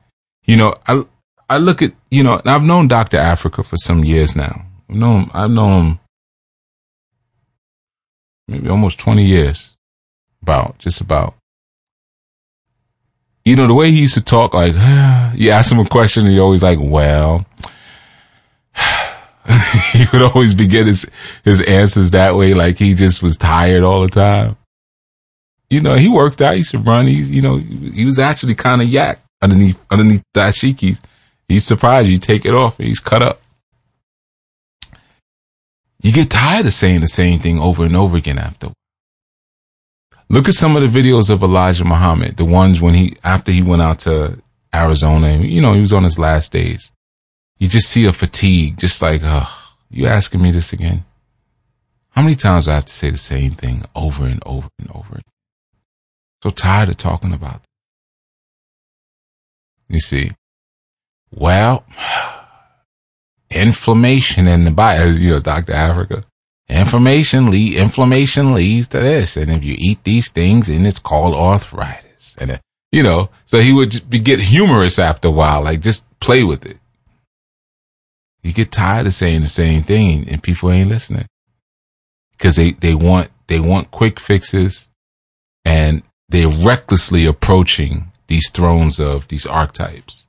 [0.45, 1.05] You know, I
[1.51, 3.18] I look at you know, I've known Dr.
[3.18, 4.64] Afrika for some years now.
[4.89, 5.99] I've known I've known him
[8.47, 9.76] maybe almost twenty years.
[10.43, 11.35] About just about.
[13.47, 14.74] You know, the way he used to talk, like
[15.35, 17.47] you ask him a question and he's always like, well
[19.92, 21.06] he would always begin his,
[21.44, 24.56] his answers that way, like he just was tired all the time.
[25.70, 28.82] You know, he worked out, he to run, he's, you know, he was actually kind
[28.82, 31.00] of yak underneath, underneath dashikis.
[31.48, 33.40] He's surprised you take it off, he's cut up.
[36.02, 38.72] You get tired of saying the same thing over and over again after.
[40.28, 43.62] Look at some of the videos of Elijah Muhammad, the ones when he, after he
[43.62, 44.38] went out to
[44.74, 46.90] Arizona, and, you know, he was on his last days.
[47.64, 51.06] You just see a fatigue, just like, oh, you asking me this again?
[52.10, 54.90] How many times do I have to say the same thing over and over and
[54.90, 55.22] over?
[56.42, 57.68] So tired of talking about it.
[59.88, 60.32] You see,
[61.30, 61.86] well,
[63.50, 65.72] inflammation in the body, you know, Dr.
[65.72, 66.24] Afrika.
[66.68, 69.38] Inflammation lead, inflammation leads to this.
[69.38, 72.36] And if you eat these things, and it's called arthritis.
[72.36, 72.58] And, uh,
[72.92, 76.66] you know, so he would be, get humorous after a while, like just play with
[76.66, 76.78] it.
[78.45, 81.26] You get tired of saying the same thing and people ain't listening
[82.32, 84.88] because they, they want, they want quick fixes
[85.64, 90.26] and they're recklessly approaching these thrones of these archetypes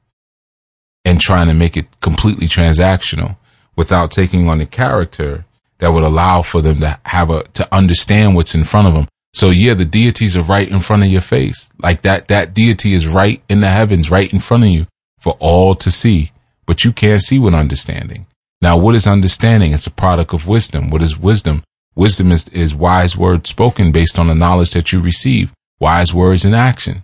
[1.04, 3.38] and trying to make it completely transactional
[3.76, 5.46] without taking on the character
[5.80, 9.08] that would allow for them to have a, to understand what's in front of them.
[9.34, 11.70] So yeah, the deities are right in front of your face.
[11.78, 14.88] Like that, that deity is right in the heavens, right in front of you
[15.20, 16.32] for all to see,
[16.66, 18.28] but you can't see with understanding.
[18.62, 19.72] Now, what is understanding?
[19.72, 20.90] It's a product of wisdom.
[20.90, 21.64] What is wisdom?
[21.96, 26.46] Wisdom is, is wise words spoken based on the knowledge that you receive, wise words
[26.46, 27.04] in action.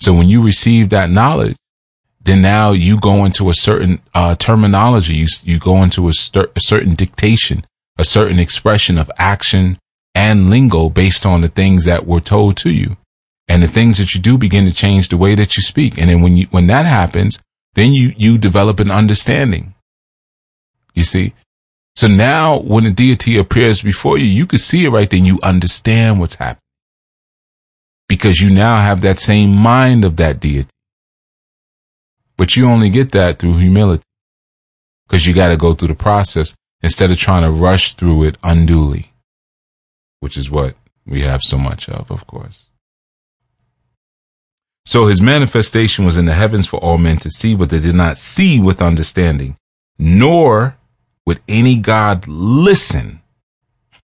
[0.00, 1.56] So when you receive that knowledge,
[2.20, 5.14] then now you go into a certain uh, terminology.
[5.14, 7.64] You, you go into a, a certain dictation
[7.98, 9.78] a certain expression of action
[10.14, 12.96] and lingo based on the things that were told to you.
[13.46, 15.98] And the things that you do begin to change the way that you speak.
[15.98, 17.38] And then when you, when that happens,
[17.74, 19.74] then you, you develop an understanding.
[20.94, 21.34] You see?
[21.96, 25.24] So now when the deity appears before you, you can see it right then.
[25.24, 26.60] You understand what's happening
[28.08, 30.68] because you now have that same mind of that deity.
[32.36, 34.02] But you only get that through humility
[35.06, 38.38] because you got to go through the process instead of trying to rush through it
[38.42, 39.12] unduly,
[40.20, 40.74] which is what
[41.06, 42.68] we have so much of, of course.
[44.86, 47.94] So his manifestation was in the heavens for all men to see, but they did
[47.94, 49.56] not see with understanding,
[49.98, 50.76] nor
[51.26, 53.20] would any God listen.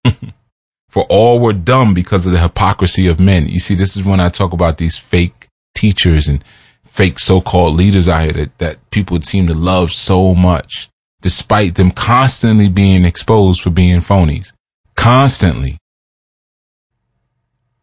[0.90, 3.46] for all were dumb because of the hypocrisy of men.
[3.46, 6.44] You see, this is when I talk about these fake teachers and
[6.84, 10.88] fake so-called leaders out here that, that people seem to love so much
[11.22, 14.52] despite them constantly being exposed for being phonies.
[14.96, 15.78] Constantly.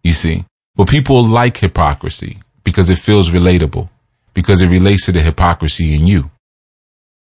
[0.04, 0.46] You see,
[0.76, 3.88] but people like hypocrisy because it feels relatable,
[4.34, 6.30] because it relates to the hypocrisy in you.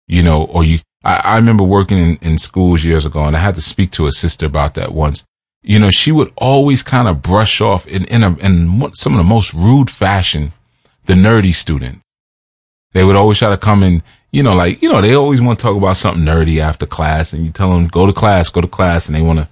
[0.06, 3.38] You know, or you, I, I remember working in, in schools years ago and I
[3.38, 5.24] had to speak to a sister about that once.
[5.62, 9.16] You know, she would always kind of brush off in, in, a, in some of
[9.16, 10.52] the most rude fashion,
[11.06, 12.00] the nerdy student.
[12.92, 14.02] They would always try to come in
[14.32, 17.32] you know, like, you know, they always want to talk about something nerdy after class
[17.32, 19.06] and you tell them, go to class, go to class.
[19.06, 19.48] And they want to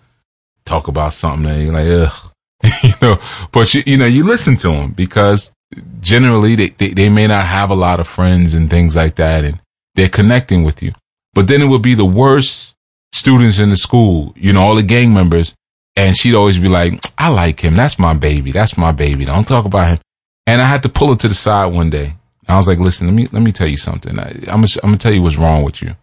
[0.66, 2.32] talk about something and you're like, ugh,
[2.82, 3.18] you know,
[3.50, 5.52] but you, you know, you listen to them because
[6.00, 9.44] generally they, they, they may not have a lot of friends and things like that.
[9.44, 9.60] And
[9.94, 10.92] they're connecting with you,
[11.34, 12.74] but then it would be the worst
[13.12, 15.54] students in the school, you know, all the gang members.
[15.96, 17.74] And she'd always be like, I like him.
[17.74, 18.52] That's my baby.
[18.52, 19.24] That's my baby.
[19.24, 19.98] Don't talk about him.
[20.46, 22.14] And I had to pull her to the side one day
[22.50, 24.18] I was like, listen, let me, let me tell you something.
[24.18, 25.94] I, am gonna, I'm gonna tell you what's wrong with you.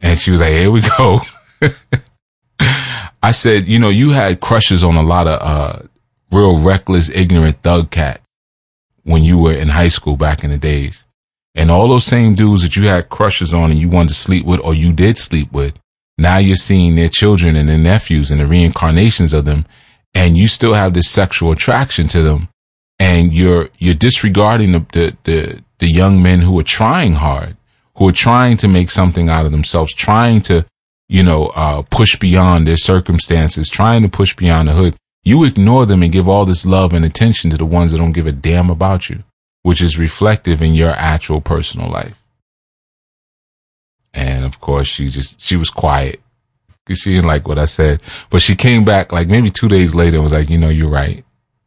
[0.00, 1.20] And she was like, here we go.
[3.22, 5.82] I said, you know, you had crushes on a lot of, uh,
[6.30, 8.22] real reckless, ignorant thug cats
[9.06, 11.06] when you were in high school back in the days.
[11.54, 14.44] And all those same dudes that you had crushes on and you wanted to sleep
[14.44, 15.78] with or you did sleep with,
[16.18, 19.64] now you're seeing their children and their nephews and the reincarnations of them.
[20.14, 22.48] And you still have this sexual attraction to them
[22.98, 27.56] and you're you're disregarding the, the the the, young men who are trying hard,
[27.96, 30.64] who are trying to make something out of themselves, trying to
[31.08, 34.96] you know uh, push beyond their circumstances, trying to push beyond the hood.
[35.26, 38.12] You ignore them and give all this love and attention to the ones that don't
[38.12, 39.24] give a damn about you,
[39.62, 42.22] which is reflective in your actual personal life.
[44.14, 46.20] And of course, she just she was quiet
[46.84, 48.02] because she didn't like what I said.
[48.30, 50.88] But she came back like maybe two days later and was like, you know, you're
[50.88, 51.24] right.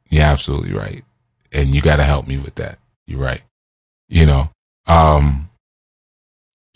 [0.09, 1.03] You're absolutely right
[1.51, 2.79] and you got to help me with that.
[3.07, 3.41] You're right.
[4.07, 4.49] You know,
[4.87, 5.49] um,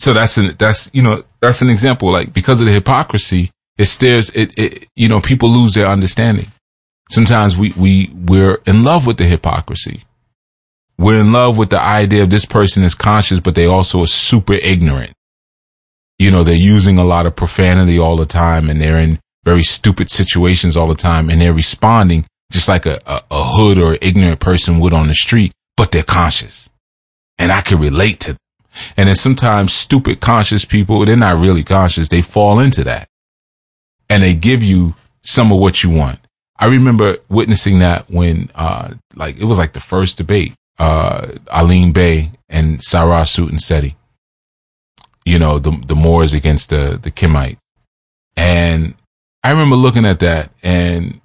[0.00, 2.10] so that's an, that's, you know, that's an example.
[2.10, 6.46] Like because of the hypocrisy, it stares, it, it, you know, people lose their understanding.
[7.10, 10.04] Sometimes we, we, we're in love with the hypocrisy.
[10.98, 14.06] We're in love with the idea of this person is conscious, but they also are
[14.06, 15.12] super ignorant.
[16.18, 19.62] you know, they're using a lot of profanity all the time and they're in very
[19.62, 23.98] stupid situations all the time and they're responding just like a, a, a hood or
[24.00, 26.70] ignorant person would on the street, but they're conscious.
[27.38, 28.38] And I can relate to them.
[28.96, 32.08] And then sometimes stupid conscious people, they're not really conscious.
[32.08, 33.08] They fall into that
[34.08, 34.94] and they give you
[35.24, 36.20] some of what you want.
[36.56, 41.92] I remember witnessing that when, uh, like it was like the first debate, uh, Alim
[41.92, 43.96] Bey and Sarah Sutanseti,
[45.24, 47.58] you know, the, the Moors against the, the Kemites.
[48.36, 48.94] And
[49.42, 51.20] I remember looking at that and,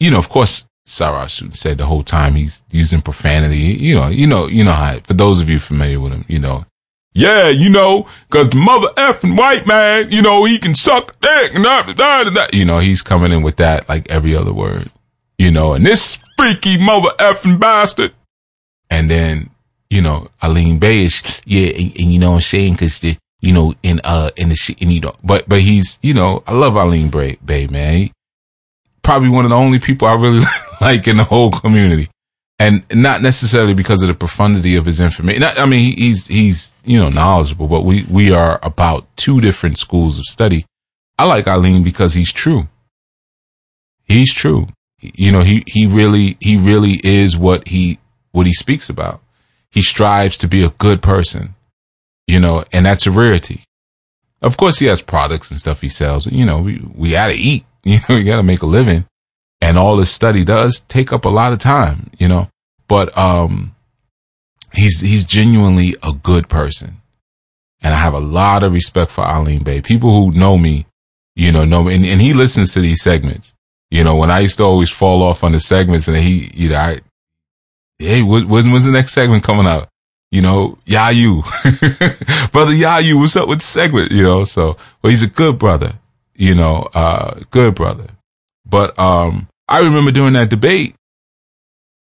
[0.00, 3.56] you know, of course, Sarah said the whole time he's using profanity.
[3.56, 6.40] You know, you know, you know how, for those of you familiar with him, you
[6.40, 6.66] know,
[7.14, 11.52] yeah, you know, cause the mother effing white man, you know, he can suck dick
[11.54, 11.62] and.
[12.52, 14.90] You know, he's coming in with that like every other word,
[15.36, 18.12] you know, and this freaky mother effing bastard.
[18.88, 19.50] And then,
[19.90, 22.76] you know, Alim Bey is, yeah, and, and, you know I'm saying?
[22.76, 25.98] Cause the, you know, in, uh, in the shit, and you know, but, but he's,
[26.02, 28.10] you know, I love Alim Bey, Bey man.
[29.02, 30.44] Probably one of the only people I really
[30.80, 32.08] like in the whole community
[32.62, 35.42] and not necessarily because of the profundity of his information.
[35.42, 40.18] I mean, he's he's you know knowledgeable, but we we are about two different schools
[40.20, 40.64] of study.
[41.18, 42.68] I like Alim because he's true.
[44.04, 44.68] He's true.
[45.00, 47.98] You know, he he really he really is what he
[48.30, 49.20] what he speaks about.
[49.72, 51.56] He strives to be a good person.
[52.28, 53.64] You know, and that's a rarity.
[54.40, 56.26] Of course, he has products and stuff he sells.
[56.26, 57.64] You know, we we gotta eat.
[57.84, 59.06] You know, you gotta make a living
[59.62, 62.48] and all this study does take up a lot of time, you know,
[62.92, 63.74] but, um,
[64.74, 67.00] he's, he's genuinely a good person.
[67.80, 69.80] And I have a lot of respect for Alim Bey.
[69.80, 70.84] People who know me,
[71.34, 73.54] you know, know me, and, and he listens to these segments.
[73.90, 76.68] You know, when I used to always fall off on the segments and he, you
[76.68, 77.00] know, I,
[77.98, 79.88] hey, when's, when's the next segment coming out?
[80.30, 81.44] You know, Yayu,
[82.52, 84.12] brother Yayu, what's up with the segment?
[84.12, 85.94] You know, so, well, he's a good brother,
[86.34, 88.10] you know, uh, good brother.
[88.66, 90.94] But, um, I remember during that debate,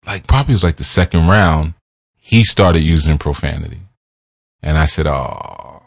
[0.06, 1.74] like probably was like the second round,
[2.16, 3.80] he started using profanity.
[4.62, 5.82] And I said, oh,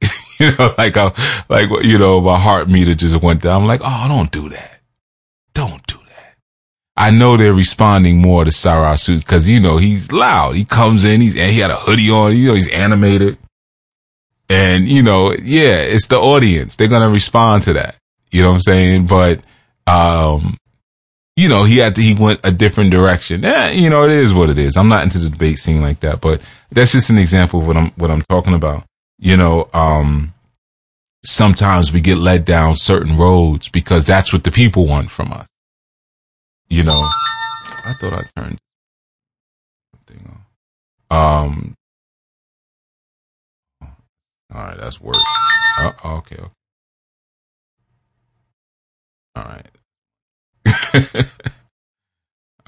[0.40, 1.12] you know, like, I,
[1.48, 3.62] like, you know, my heart meter just went down.
[3.62, 4.80] I'm like, oh, don't do that.
[5.54, 6.36] Don't do that.
[6.96, 10.56] I know they're responding more to Sarah Suit because, you know, he's loud.
[10.56, 13.38] He comes in, he's, and he had a hoodie on, you know, he's animated.
[14.48, 16.76] And, you know, yeah, it's the audience.
[16.76, 17.96] They're going to respond to that.
[18.30, 19.06] You know what I'm saying?
[19.06, 19.44] But,
[19.86, 20.56] um,
[21.36, 23.42] you know, he had to, he went a different direction.
[23.42, 24.76] Yeah, you know, it is what it is.
[24.76, 27.76] I'm not into the debate scene like that, but that's just an example of what
[27.76, 28.84] I'm, what I'm talking about.
[29.18, 30.34] You know, um,
[31.24, 35.46] sometimes we get led down certain roads because that's what the people want from us.
[36.68, 38.58] You know, I thought I turned
[40.06, 40.40] thing
[41.10, 41.16] on.
[41.16, 41.74] Um,
[43.82, 45.16] all right, that's worse.
[45.80, 46.50] Uh, okay, okay.
[49.36, 49.79] All right.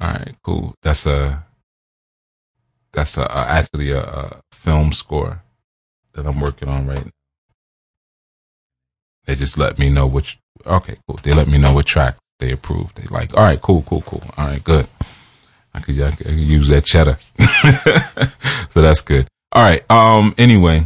[0.00, 0.74] All right, cool.
[0.82, 1.44] That's a
[2.92, 5.42] that's a, a actually a, a, film score
[6.12, 7.10] that I'm working on right now.
[9.26, 10.38] They just let me know which.
[10.66, 11.18] Okay, cool.
[11.22, 12.94] They let me know what track they approve.
[12.94, 14.22] They like, all right, cool, cool, cool.
[14.36, 14.86] All right, good.
[15.74, 17.16] I could, I could use that cheddar.
[18.70, 19.26] so that's good.
[19.52, 19.88] All right.
[19.90, 20.34] Um.
[20.38, 20.84] Anyway.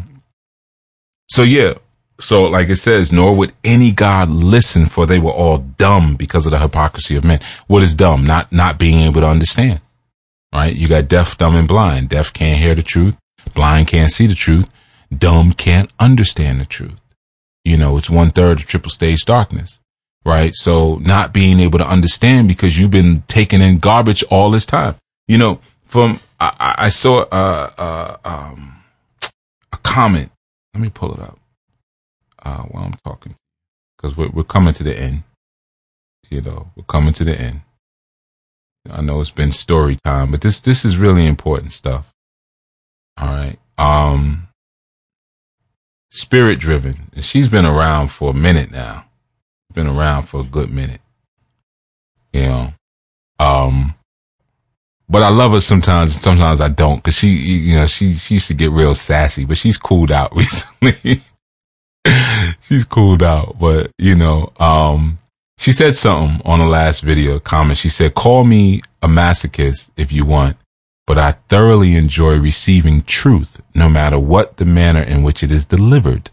[1.28, 1.74] So yeah,
[2.18, 6.46] so, like it says, nor would any God listen, for they were all dumb because
[6.46, 7.40] of the hypocrisy of men.
[7.66, 8.24] What is dumb?
[8.24, 9.80] Not not being able to understand.
[10.52, 10.74] Right?
[10.74, 12.08] You got deaf, dumb, and blind.
[12.08, 13.16] Deaf can't hear the truth.
[13.54, 14.70] Blind can't see the truth.
[15.16, 17.00] Dumb can't understand the truth.
[17.64, 19.78] You know, it's one third of triple stage darkness.
[20.24, 20.54] Right?
[20.54, 24.96] So, not being able to understand because you've been taking in garbage all this time.
[25.28, 28.82] You know, from I, I saw a, a, um,
[29.72, 30.30] a comment.
[30.72, 31.38] Let me pull it up
[32.46, 33.34] uh, while I'm talking
[33.96, 35.24] because we're, we're coming to the end.
[36.30, 37.62] You know, we're coming to the end.
[38.88, 42.12] I know it's been story time, but this this is really important stuff.
[43.18, 43.58] All right.
[43.78, 44.48] Um
[46.10, 47.10] Spirit driven.
[47.14, 49.06] And she's been around for a minute now.
[49.74, 51.00] Been around for a good minute.
[52.32, 52.72] You know.
[53.40, 53.94] Um
[55.08, 58.48] but I love her sometimes, sometimes I don't, cause she, you know, she, she used
[58.48, 61.22] to get real sassy, but she's cooled out recently
[62.66, 65.18] she's cooled out, but you know, um,
[65.58, 67.78] she said something on the last video comment.
[67.78, 70.56] She said, call me a masochist if you want,
[71.06, 75.66] but I thoroughly enjoy receiving truth no matter what the manner in which it is
[75.66, 76.30] delivered.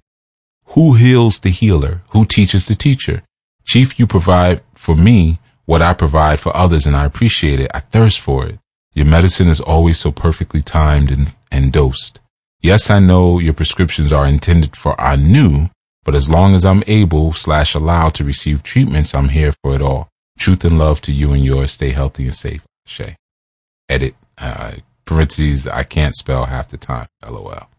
[0.68, 2.02] Who heals the healer?
[2.10, 3.22] Who teaches the teacher?
[3.66, 7.72] Chief, you provide for me what I provide for others and I appreciate it.
[7.74, 8.60] I thirst for it.
[8.94, 12.20] Your medicine is always so perfectly timed and, and dosed.
[12.62, 15.70] Yes, I know your prescriptions are intended for Anu,
[16.04, 19.82] but as long as I'm able slash allowed to receive treatments, I'm here for it
[19.82, 20.10] all.
[20.38, 21.72] Truth and love to you and yours.
[21.72, 22.66] Stay healthy and safe.
[22.86, 23.16] Shay.
[23.88, 24.16] Edit.
[24.38, 24.74] Uh,
[25.06, 25.68] parentheses.
[25.68, 27.08] I can't spell half the time.
[27.28, 27.70] LOL.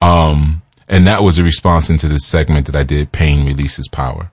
[0.00, 3.12] Um, and that was a response into this segment that I did.
[3.12, 4.30] Pain releases power.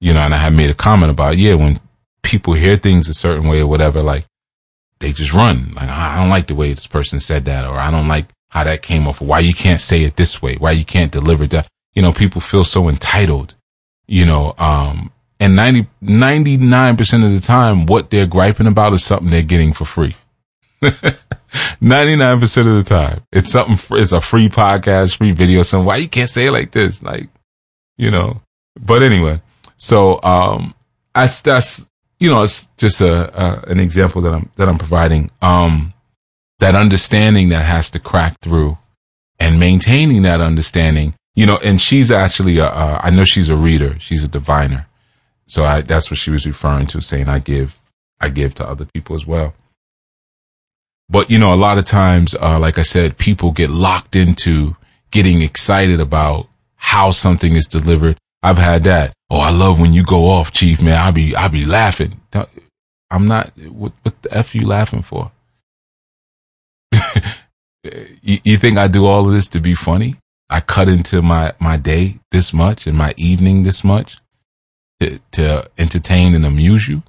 [0.00, 1.80] You know, and I had made a comment about, yeah, when
[2.22, 4.26] people hear things a certain way or whatever, like
[4.98, 5.72] they just run.
[5.74, 8.64] Like, I don't like the way this person said that, or I don't like how
[8.64, 11.68] that came off, why you can't say it this way, why you can't deliver that.
[11.96, 13.56] You know, people feel so entitled,
[14.06, 15.10] you know, um,
[15.40, 19.84] and 90, 99% of the time, what they're griping about is something they're getting for
[19.84, 20.14] free.
[20.82, 23.22] 99% of the time.
[23.32, 25.62] It's something, it's a free podcast, free video.
[25.62, 27.02] So why you can't say it like this?
[27.02, 27.28] Like,
[27.96, 28.40] you know,
[28.78, 29.40] but anyway,
[29.76, 30.74] so, um,
[31.14, 31.88] I, that's,
[32.20, 35.30] you know, it's just a, a, an example that I'm, that I'm providing.
[35.42, 35.92] Um,
[36.60, 38.78] that understanding that has to crack through
[39.38, 43.56] and maintaining that understanding, you know, and she's actually a, a I know she's a
[43.56, 44.00] reader.
[44.00, 44.88] She's a diviner.
[45.46, 47.80] So I, that's what she was referring to saying I give,
[48.20, 49.54] I give to other people as well.
[51.08, 54.76] But, you know, a lot of times, uh, like I said, people get locked into
[55.12, 58.18] getting excited about how something is delivered.
[58.42, 59.12] I've had that.
[59.30, 61.00] Oh, I love when you go off, chief, man.
[61.00, 62.20] I'll be, I'll be laughing.
[63.10, 65.30] I'm not, what, what the F you laughing for?
[68.22, 70.16] you, you think I do all of this to be funny?
[70.48, 74.18] I cut into my, my day this much and my evening this much
[75.00, 77.02] to, to entertain and amuse you?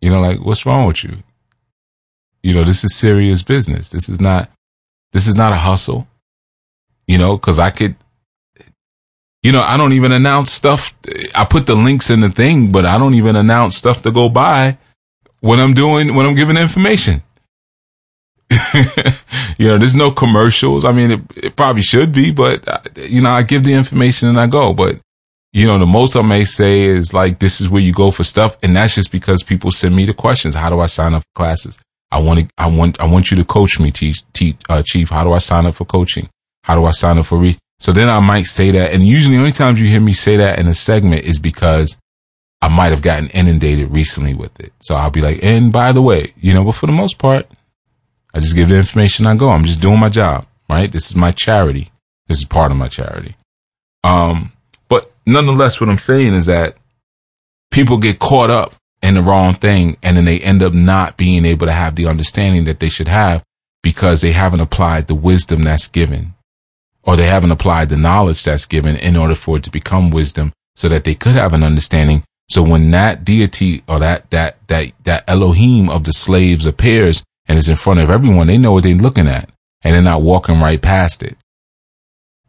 [0.00, 1.18] You know, like, what's wrong with you?
[2.42, 3.90] You know, this is serious business.
[3.90, 4.50] This is not,
[5.12, 6.08] this is not a hustle,
[7.06, 7.96] you know, cause I could,
[9.42, 10.94] you know, I don't even announce stuff.
[11.34, 14.28] I put the links in the thing, but I don't even announce stuff to go
[14.28, 14.78] buy
[15.40, 17.22] when I'm doing, when I'm giving information.
[19.58, 20.84] you know, there's no commercials.
[20.84, 24.28] I mean, it, it probably should be, but uh, you know, I give the information
[24.28, 25.00] and I go, but
[25.52, 28.22] you know, the most I may say is like, this is where you go for
[28.24, 28.56] stuff.
[28.62, 30.54] And that's just because people send me the questions.
[30.54, 31.78] How do I sign up for classes?
[32.12, 35.10] I want to, I want, I want you to coach me, teach, teach, uh, chief.
[35.10, 36.28] How do I sign up for coaching?
[36.64, 37.56] How do I sign up for re?
[37.80, 38.92] So then I might say that.
[38.92, 41.96] And usually the only times you hear me say that in a segment is because
[42.62, 44.72] I might have gotten inundated recently with it.
[44.80, 47.46] So I'll be like, and by the way, you know, but for the most part,
[48.32, 49.50] I just give the information I go.
[49.50, 50.90] I'm just doing my job, right?
[50.90, 51.90] This is my charity.
[52.28, 53.36] This is part of my charity.
[54.04, 54.52] Um,
[54.88, 56.76] but nonetheless, what I'm saying is that
[57.70, 61.44] people get caught up in the wrong thing and then they end up not being
[61.44, 63.42] able to have the understanding that they should have
[63.82, 66.34] because they haven't applied the wisdom that's given
[67.02, 70.52] or they haven't applied the knowledge that's given in order for it to become wisdom
[70.76, 72.22] so that they could have an understanding.
[72.48, 77.58] So when that deity or that, that, that, that Elohim of the slaves appears, and
[77.58, 79.50] it's in front of everyone, they know what they're looking at
[79.82, 81.36] and they're not walking right past it.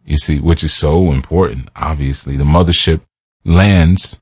[0.06, 1.70] You see, which is so important.
[1.76, 3.02] Obviously, the mothership
[3.44, 4.20] lands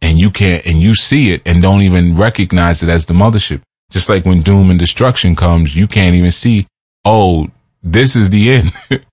[0.00, 3.60] and you can't, and you see it and don't even recognize it as the mothership.
[3.90, 6.66] Just like when doom and destruction comes, you can't even see,
[7.04, 7.48] oh,
[7.82, 8.72] this is the end.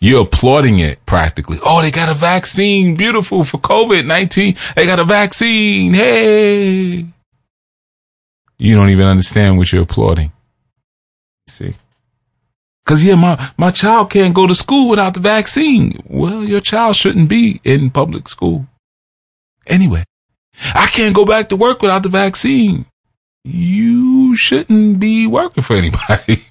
[0.00, 1.60] You're applauding it practically.
[1.62, 2.96] Oh, they got a vaccine.
[2.96, 4.74] Beautiful for COVID-19.
[4.74, 5.94] They got a vaccine.
[5.94, 7.06] Hey.
[8.58, 10.32] You don't even understand what you're applauding.
[11.46, 11.74] See?
[12.86, 15.98] Cause yeah, my, my child can't go to school without the vaccine.
[16.06, 18.66] Well, your child shouldn't be in public school.
[19.66, 20.04] Anyway,
[20.74, 22.84] I can't go back to work without the vaccine.
[23.42, 26.42] You shouldn't be working for anybody.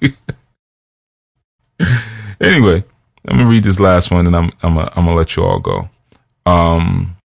[2.40, 2.84] anyway,
[3.24, 5.60] let me read this last one and I'm, I'm, a, I'm gonna let you all
[5.60, 5.88] go.
[6.46, 7.16] Um,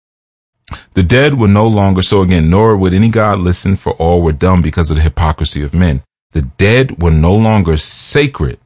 [0.94, 4.32] the dead were no longer, so again, nor would any God listen for all were
[4.32, 6.02] dumb because of the hypocrisy of men.
[6.32, 8.58] The dead were no longer sacred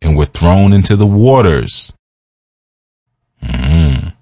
[0.00, 1.92] and were thrown into the waters.
[3.42, 4.14] Mm.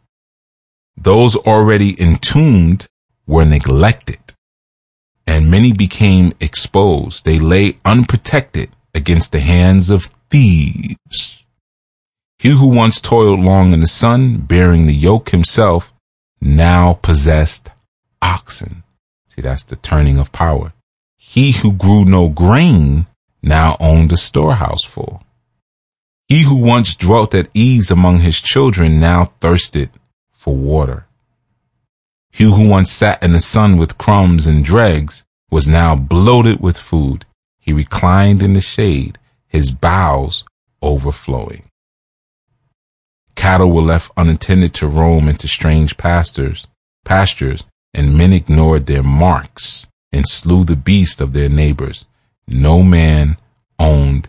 [0.96, 2.86] Those already entombed
[3.26, 4.20] were neglected,
[5.26, 7.24] and many became exposed.
[7.24, 11.48] They lay unprotected against the hands of thieves.
[12.38, 15.92] He who once toiled long in the sun, bearing the yoke himself,
[16.40, 17.70] now possessed
[18.22, 18.82] oxen.
[19.28, 20.72] See, that's the turning of power.
[21.36, 23.06] He who grew no grain
[23.40, 25.22] now owned a storehouse full.
[26.26, 29.90] He who once dwelt at ease among his children now thirsted
[30.32, 31.06] for water.
[32.32, 36.76] He who once sat in the sun with crumbs and dregs was now bloated with
[36.76, 37.26] food.
[37.60, 39.16] He reclined in the shade,
[39.46, 40.44] his bowels
[40.82, 41.62] overflowing.
[43.36, 46.66] Cattle were left unattended to roam into strange pastures,
[47.04, 47.62] pastures,
[47.94, 52.04] and men ignored their marks and slew the beast of their neighbors.
[52.46, 53.36] No man
[53.78, 54.28] owned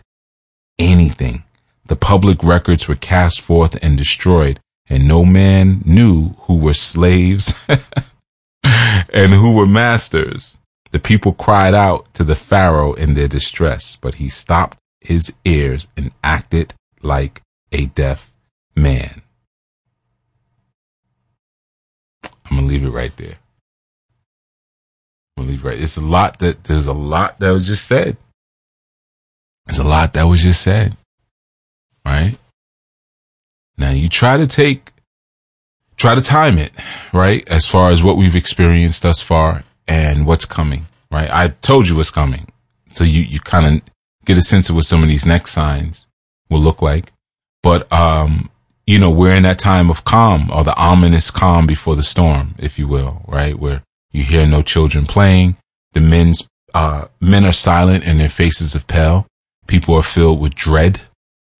[0.78, 1.44] anything.
[1.86, 7.54] The public records were cast forth and destroyed, and no man knew who were slaves
[8.62, 10.58] and who were masters.
[10.92, 15.88] The people cried out to the Pharaoh in their distress, but he stopped his ears
[15.96, 17.42] and acted like
[17.72, 18.32] a deaf
[18.76, 19.22] man.
[22.50, 23.38] I'm gonna leave it right there.
[25.48, 25.80] It right.
[25.80, 28.16] It's a lot that there's a lot that was just said.
[29.66, 30.96] There's a lot that was just said.
[32.04, 32.36] Right?
[33.78, 34.92] Now you try to take
[35.96, 36.72] try to time it,
[37.12, 37.48] right?
[37.48, 41.30] As far as what we've experienced thus far and what's coming, right?
[41.30, 42.48] I told you what's coming.
[42.92, 43.82] So you, you kind of
[44.24, 46.06] get a sense of what some of these next signs
[46.50, 47.12] will look like.
[47.62, 48.50] But, um,
[48.86, 52.56] you know, we're in that time of calm or the ominous calm before the storm,
[52.58, 53.58] if you will, right?
[53.58, 53.82] Where
[54.12, 55.56] you hear no children playing.
[55.92, 59.26] The men's, uh, men are silent and their faces are pale.
[59.66, 61.00] People are filled with dread.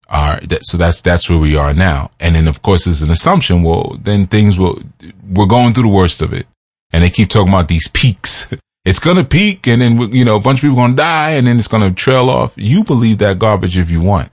[0.08, 2.10] Uh, that, so that's, that's where we are now.
[2.20, 3.62] And then, of course, there's an assumption.
[3.62, 4.78] Well, then things will,
[5.26, 6.46] we're going through the worst of it.
[6.92, 8.52] And they keep talking about these peaks.
[8.84, 11.30] it's going to peak and then, you know, a bunch of people going to die
[11.30, 12.52] and then it's going to trail off.
[12.56, 14.30] You believe that garbage if you want.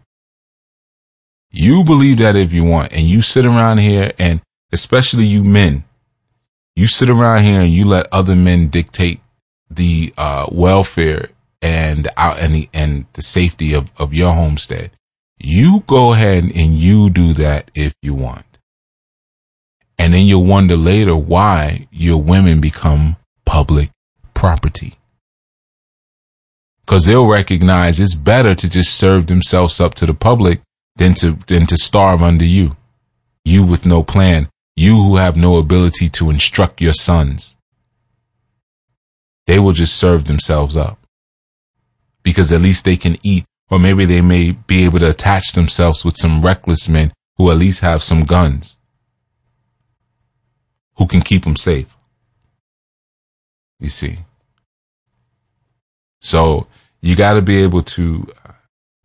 [1.51, 4.41] You believe that if you want and you sit around here and
[4.71, 5.83] especially you men,
[6.79, 9.19] you sit around here and you let other men dictate
[9.69, 11.27] the, uh, welfare
[11.61, 14.89] and out and the, and the safety of, of your homestead.
[15.37, 18.45] You go ahead and you do that if you want.
[19.97, 23.89] And then you'll wonder later why your women become public
[24.33, 24.97] property.
[26.85, 30.61] Cause they'll recognize it's better to just serve themselves up to the public
[30.95, 32.77] than to, than to starve under you.
[33.43, 34.47] You with no plan.
[34.79, 37.57] You who have no ability to instruct your sons.
[39.45, 40.97] They will just serve themselves up
[42.23, 46.05] because at least they can eat or maybe they may be able to attach themselves
[46.05, 48.77] with some reckless men who at least have some guns
[50.95, 51.93] who can keep them safe.
[53.81, 54.19] You see.
[56.21, 56.67] So
[57.01, 58.29] you got to be able to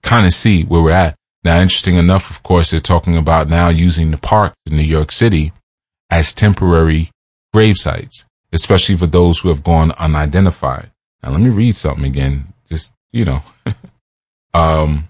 [0.03, 1.17] kind of see where we're at.
[1.43, 5.11] Now, interesting enough, of course, they're talking about now using the park in New York
[5.11, 5.53] City
[6.11, 7.11] as temporary
[7.53, 10.91] grave sites, especially for those who have gone unidentified.
[11.23, 12.53] Now, let me read something again.
[12.69, 13.43] Just, you know,
[14.55, 15.09] um,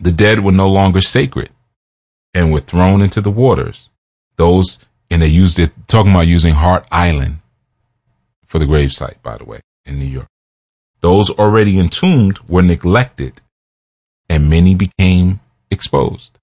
[0.00, 1.50] the dead were no longer sacred
[2.34, 3.90] and were thrown into the waters.
[4.36, 4.78] Those,
[5.10, 7.38] and they used it, talking about using Hart Island
[8.46, 10.28] for the gravesite, by the way, in New York.
[11.00, 13.40] Those already entombed were neglected
[14.28, 15.40] and many became
[15.70, 16.38] exposed.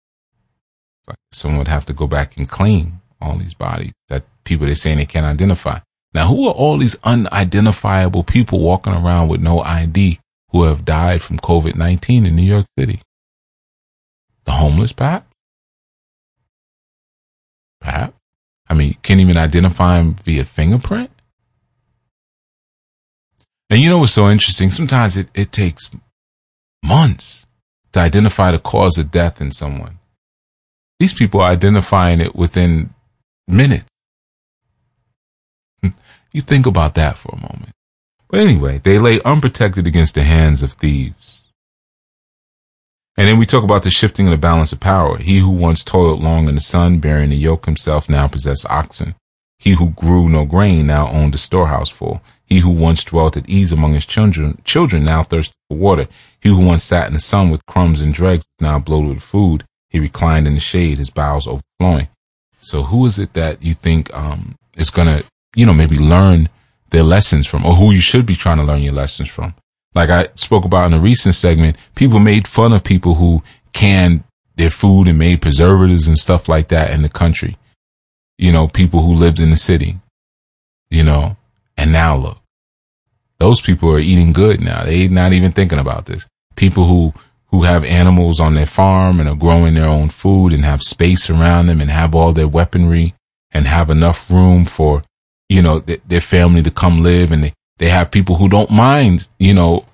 [1.31, 4.97] Someone would have to go back and clean all these bodies that people they're saying
[4.97, 5.79] they can't identify.
[6.13, 10.19] Now, who are all these unidentifiable people walking around with no ID
[10.49, 13.01] who have died from COVID 19 in New York City?
[14.45, 15.27] The homeless, perhaps?
[17.79, 18.13] Perhaps?
[18.67, 21.11] I mean, can't even identify them via fingerprint?
[23.69, 24.71] And you know what's so interesting?
[24.71, 25.91] Sometimes it, it takes
[26.83, 27.45] months
[27.91, 29.99] to identify the cause of death in someone.
[30.99, 32.93] These people are identifying it within
[33.49, 33.85] minutes.
[36.33, 37.71] you think about that for a moment.
[38.29, 41.49] But anyway, they lay unprotected against the hands of thieves.
[43.17, 45.17] And then we talk about the shifting of the balance of power.
[45.17, 49.15] He who once toiled long in the sun, bearing the yoke himself, now possessed oxen.
[49.57, 52.21] He who grew no grain now owned a storehouse full.
[52.45, 56.07] He who once dwelt at ease among his children, children now thirsted for water.
[56.39, 59.65] He who once sat in the sun with crumbs and dregs now bloated with food.
[59.89, 62.07] He reclined in the shade, his bowels overflowing.
[62.59, 65.21] So who is it that you think, um, is gonna,
[65.55, 66.49] you know, maybe learn
[66.89, 69.53] their lessons from, or who you should be trying to learn your lessons from?
[69.95, 73.41] Like I spoke about in a recent segment, people made fun of people who
[73.73, 74.23] canned
[74.55, 77.57] their food and made preservatives and stuff like that in the country.
[78.37, 79.97] You know, people who lived in the city,
[80.89, 81.37] you know,
[81.77, 82.37] and now look,
[83.39, 84.83] those people are eating good now.
[84.83, 86.27] They're not even thinking about this.
[86.55, 87.13] People who,
[87.51, 91.29] who have animals on their farm and are growing their own food and have space
[91.29, 93.15] around them and have all their weaponry
[93.51, 95.01] and have enough room for,
[95.47, 98.69] you know, th- their family to come live and they, they have people who don't
[98.69, 99.85] mind, you know,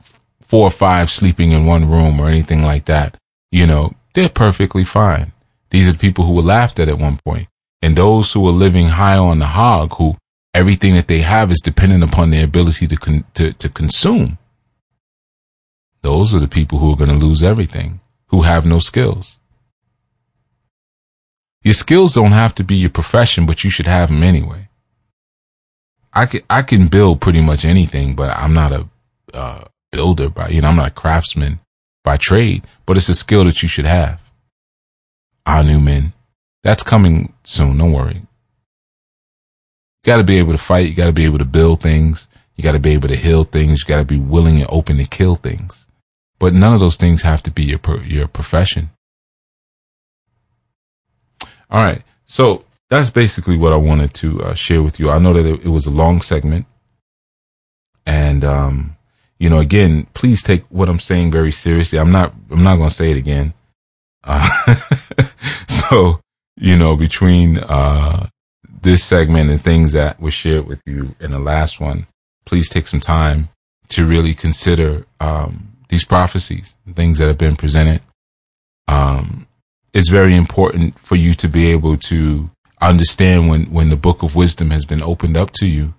[0.41, 3.17] four or five sleeping in one room or anything like that.
[3.51, 5.31] You know, they're perfectly fine.
[5.69, 7.47] These are the people who were laughed at at one point.
[7.81, 10.15] And those who are living high on the hog, who
[10.53, 14.37] everything that they have is dependent upon their ability to, con- to, to consume.
[16.05, 19.39] Those are the people who are going to lose everything, who have no skills.
[21.63, 24.69] Your skills don't have to be your profession, but you should have them anyway.
[26.13, 28.87] I can, I can build pretty much anything, but I'm not a
[29.33, 31.59] uh, builder by, you know, I'm not a craftsman
[32.03, 34.21] by trade, but it's a skill that you should have.
[35.47, 36.13] Anu men.
[36.61, 37.79] That's coming soon.
[37.79, 38.17] Don't worry.
[38.17, 40.87] You got to be able to fight.
[40.87, 42.27] You got to be able to build things.
[42.55, 43.81] You got to be able to heal things.
[43.81, 45.84] You got to be willing and open to kill things.
[46.39, 48.89] But none of those things have to be your your profession.
[51.69, 52.03] All right.
[52.25, 55.09] So that's basically what I wanted to uh, share with you.
[55.09, 56.65] I know that it, it was a long segment,
[58.05, 58.97] and um,
[59.39, 61.99] you know, again, please take what I'm saying very seriously.
[61.99, 62.33] I'm not.
[62.51, 63.53] I'm not going to say it again.
[64.23, 64.47] Uh,
[65.67, 66.19] so
[66.57, 68.27] you know, between uh,
[68.81, 72.07] this segment and things that were shared with you in the last one,
[72.45, 73.49] please take some time
[73.89, 78.01] to really consider um, these prophecies, things that have been presented.
[78.87, 79.47] Um,
[79.93, 82.49] it's very important for you to be able to
[82.81, 85.95] understand when, when the book of wisdom has been opened up to you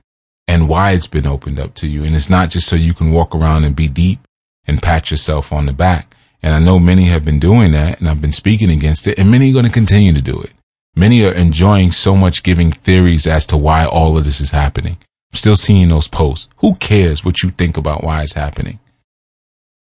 [0.46, 2.04] and why it's been opened up to you.
[2.04, 4.20] And it's not just so you can walk around and be deep
[4.66, 6.14] and pat yourself on the back.
[6.42, 9.30] And I know many have been doing that and I've been speaking against it and
[9.30, 10.52] many are going to continue to do it.
[10.94, 14.98] Many are enjoying so much giving theories as to why all of this is happening.
[15.32, 16.48] I'm still seeing those posts.
[16.58, 18.78] Who cares what you think about why it's happening?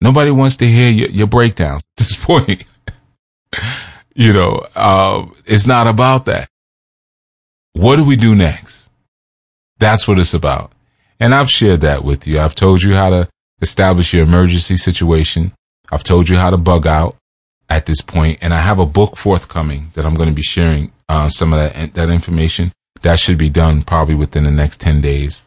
[0.00, 2.64] Nobody wants to hear your, your breakdown at this point.
[4.14, 6.48] you know, uh, it's not about that.
[7.72, 8.88] What do we do next?
[9.78, 10.72] That's what it's about.
[11.18, 12.40] And I've shared that with you.
[12.40, 13.28] I've told you how to
[13.60, 15.52] establish your emergency situation.
[15.92, 17.16] I've told you how to bug out
[17.68, 20.92] at this point, and I have a book forthcoming that I'm going to be sharing
[21.08, 22.72] uh, some of that that information.
[23.02, 25.44] That should be done probably within the next ten days.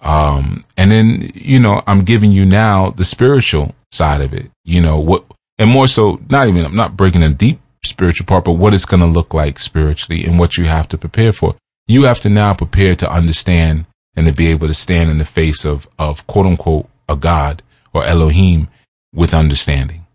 [0.00, 4.50] Um, and then you know I'm giving you now the spiritual side of it.
[4.64, 5.24] You know what,
[5.58, 8.84] and more so, not even I'm not breaking a deep spiritual part, but what it's
[8.84, 11.56] going to look like spiritually and what you have to prepare for.
[11.86, 13.86] You have to now prepare to understand
[14.16, 17.62] and to be able to stand in the face of of quote unquote a God
[17.92, 18.68] or Elohim
[19.14, 20.06] with understanding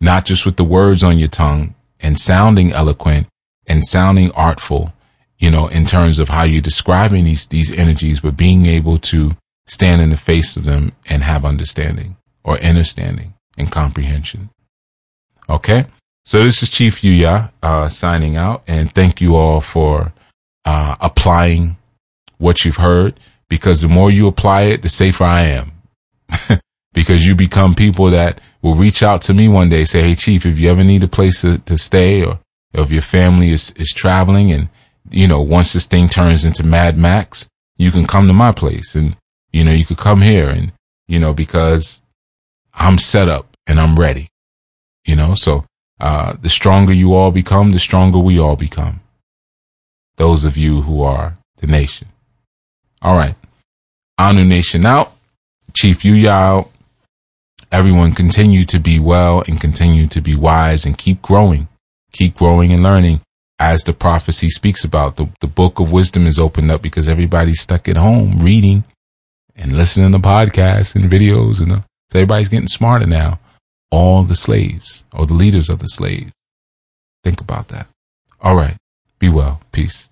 [0.00, 3.26] not just with the words on your tongue and sounding eloquent
[3.66, 4.92] and sounding artful,
[5.38, 9.36] you know, in terms of how you're describing these, these energies, but being able to
[9.66, 12.16] stand in the face of them and have understanding
[12.50, 14.50] or understanding and comprehension.
[15.48, 15.86] Okay.
[16.24, 20.12] So this is Chief Yuya, uh, signing out and thank you all for,
[20.64, 21.76] uh, applying
[22.38, 23.18] what you've heard
[23.48, 25.72] because the more you apply it, the safer I am.
[26.92, 30.44] because you become people that will reach out to me one day, say, Hey, chief,
[30.44, 32.40] if you ever need a place to, to stay or
[32.74, 34.68] if your family is, is traveling and,
[35.10, 38.96] you know, once this thing turns into Mad Max, you can come to my place
[38.96, 39.16] and,
[39.52, 40.72] you know, you could come here and,
[41.06, 41.99] you know, because
[42.80, 44.28] I'm set up and I'm ready,
[45.04, 45.64] you know, so,
[46.00, 49.00] uh, the stronger you all become, the stronger we all become.
[50.16, 52.08] Those of you who are the nation.
[53.02, 53.36] All right.
[54.18, 55.12] Anu Nation out.
[55.74, 56.70] Chief Yuya out
[57.72, 61.68] everyone continue to be well and continue to be wise and keep growing,
[62.12, 63.20] keep growing and learning
[63.58, 65.16] as the prophecy speaks about.
[65.16, 68.84] The, the book of wisdom is opened up because everybody's stuck at home reading
[69.54, 71.84] and listening to podcasts and videos and
[72.14, 73.38] uh, everybody's getting smarter now.
[73.90, 76.32] All the slaves or the leaders of the slaves.
[77.24, 77.86] Think about that.
[78.40, 78.76] All right.
[79.18, 79.60] Be well.
[79.72, 80.09] Peace.